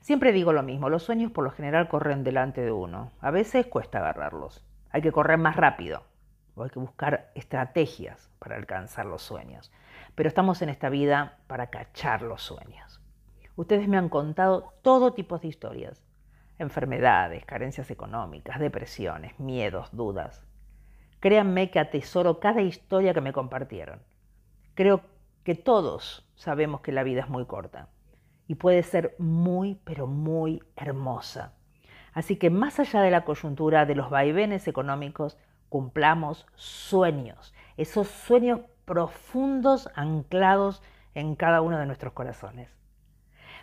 Siempre 0.00 0.32
digo 0.32 0.52
lo 0.52 0.62
mismo, 0.62 0.88
los 0.88 1.02
sueños 1.02 1.30
por 1.30 1.44
lo 1.44 1.50
general 1.50 1.88
corren 1.88 2.24
delante 2.24 2.62
de 2.62 2.72
uno. 2.72 3.12
A 3.20 3.30
veces 3.30 3.66
cuesta 3.66 3.98
agarrarlos. 3.98 4.64
Hay 4.90 5.02
que 5.02 5.12
correr 5.12 5.38
más 5.38 5.56
rápido 5.56 6.04
o 6.54 6.64
hay 6.64 6.70
que 6.70 6.78
buscar 6.78 7.30
estrategias 7.34 8.30
para 8.38 8.56
alcanzar 8.56 9.06
los 9.06 9.22
sueños. 9.22 9.70
Pero 10.14 10.28
estamos 10.28 10.62
en 10.62 10.70
esta 10.70 10.88
vida 10.88 11.38
para 11.46 11.68
cachar 11.68 12.22
los 12.22 12.42
sueños. 12.42 13.00
Ustedes 13.56 13.88
me 13.88 13.98
han 13.98 14.08
contado 14.08 14.72
todo 14.82 15.12
tipo 15.12 15.38
de 15.38 15.48
historias. 15.48 16.02
Enfermedades, 16.58 17.44
carencias 17.44 17.90
económicas, 17.90 18.58
depresiones, 18.58 19.38
miedos, 19.38 19.94
dudas. 19.94 20.44
Créanme 21.20 21.70
que 21.70 21.78
atesoro 21.78 22.40
cada 22.40 22.62
historia 22.62 23.12
que 23.12 23.20
me 23.20 23.32
compartieron. 23.32 24.00
Creo 24.74 25.02
que 25.44 25.54
todos 25.54 26.28
sabemos 26.34 26.80
que 26.80 26.92
la 26.92 27.02
vida 27.02 27.22
es 27.22 27.28
muy 27.28 27.46
corta 27.46 27.88
y 28.46 28.56
puede 28.56 28.82
ser 28.82 29.14
muy, 29.18 29.80
pero 29.84 30.06
muy 30.06 30.62
hermosa. 30.76 31.54
Así 32.12 32.36
que 32.36 32.50
más 32.50 32.80
allá 32.80 33.00
de 33.00 33.10
la 33.10 33.24
coyuntura 33.24 33.86
de 33.86 33.94
los 33.94 34.10
vaivenes 34.10 34.66
económicos, 34.66 35.38
cumplamos 35.68 36.46
sueños, 36.56 37.54
esos 37.76 38.08
sueños 38.08 38.60
profundos 38.84 39.88
anclados 39.94 40.82
en 41.14 41.36
cada 41.36 41.60
uno 41.60 41.78
de 41.78 41.86
nuestros 41.86 42.12
corazones. 42.12 42.76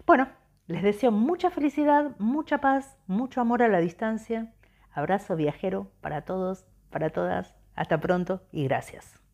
Bueno, 0.06 0.30
les 0.68 0.84
deseo 0.84 1.12
mucha 1.12 1.50
felicidad, 1.50 2.12
mucha 2.18 2.60
paz, 2.60 2.98
mucho 3.08 3.42
amor 3.42 3.64
a 3.64 3.68
la 3.68 3.80
distancia. 3.80 4.54
Abrazo 4.92 5.36
viajero 5.36 5.92
para 6.02 6.24
todos, 6.24 6.66
para 6.90 7.10
todas. 7.10 7.56
Hasta 7.76 8.00
pronto 8.00 8.42
y 8.52 8.64
gracias. 8.64 9.27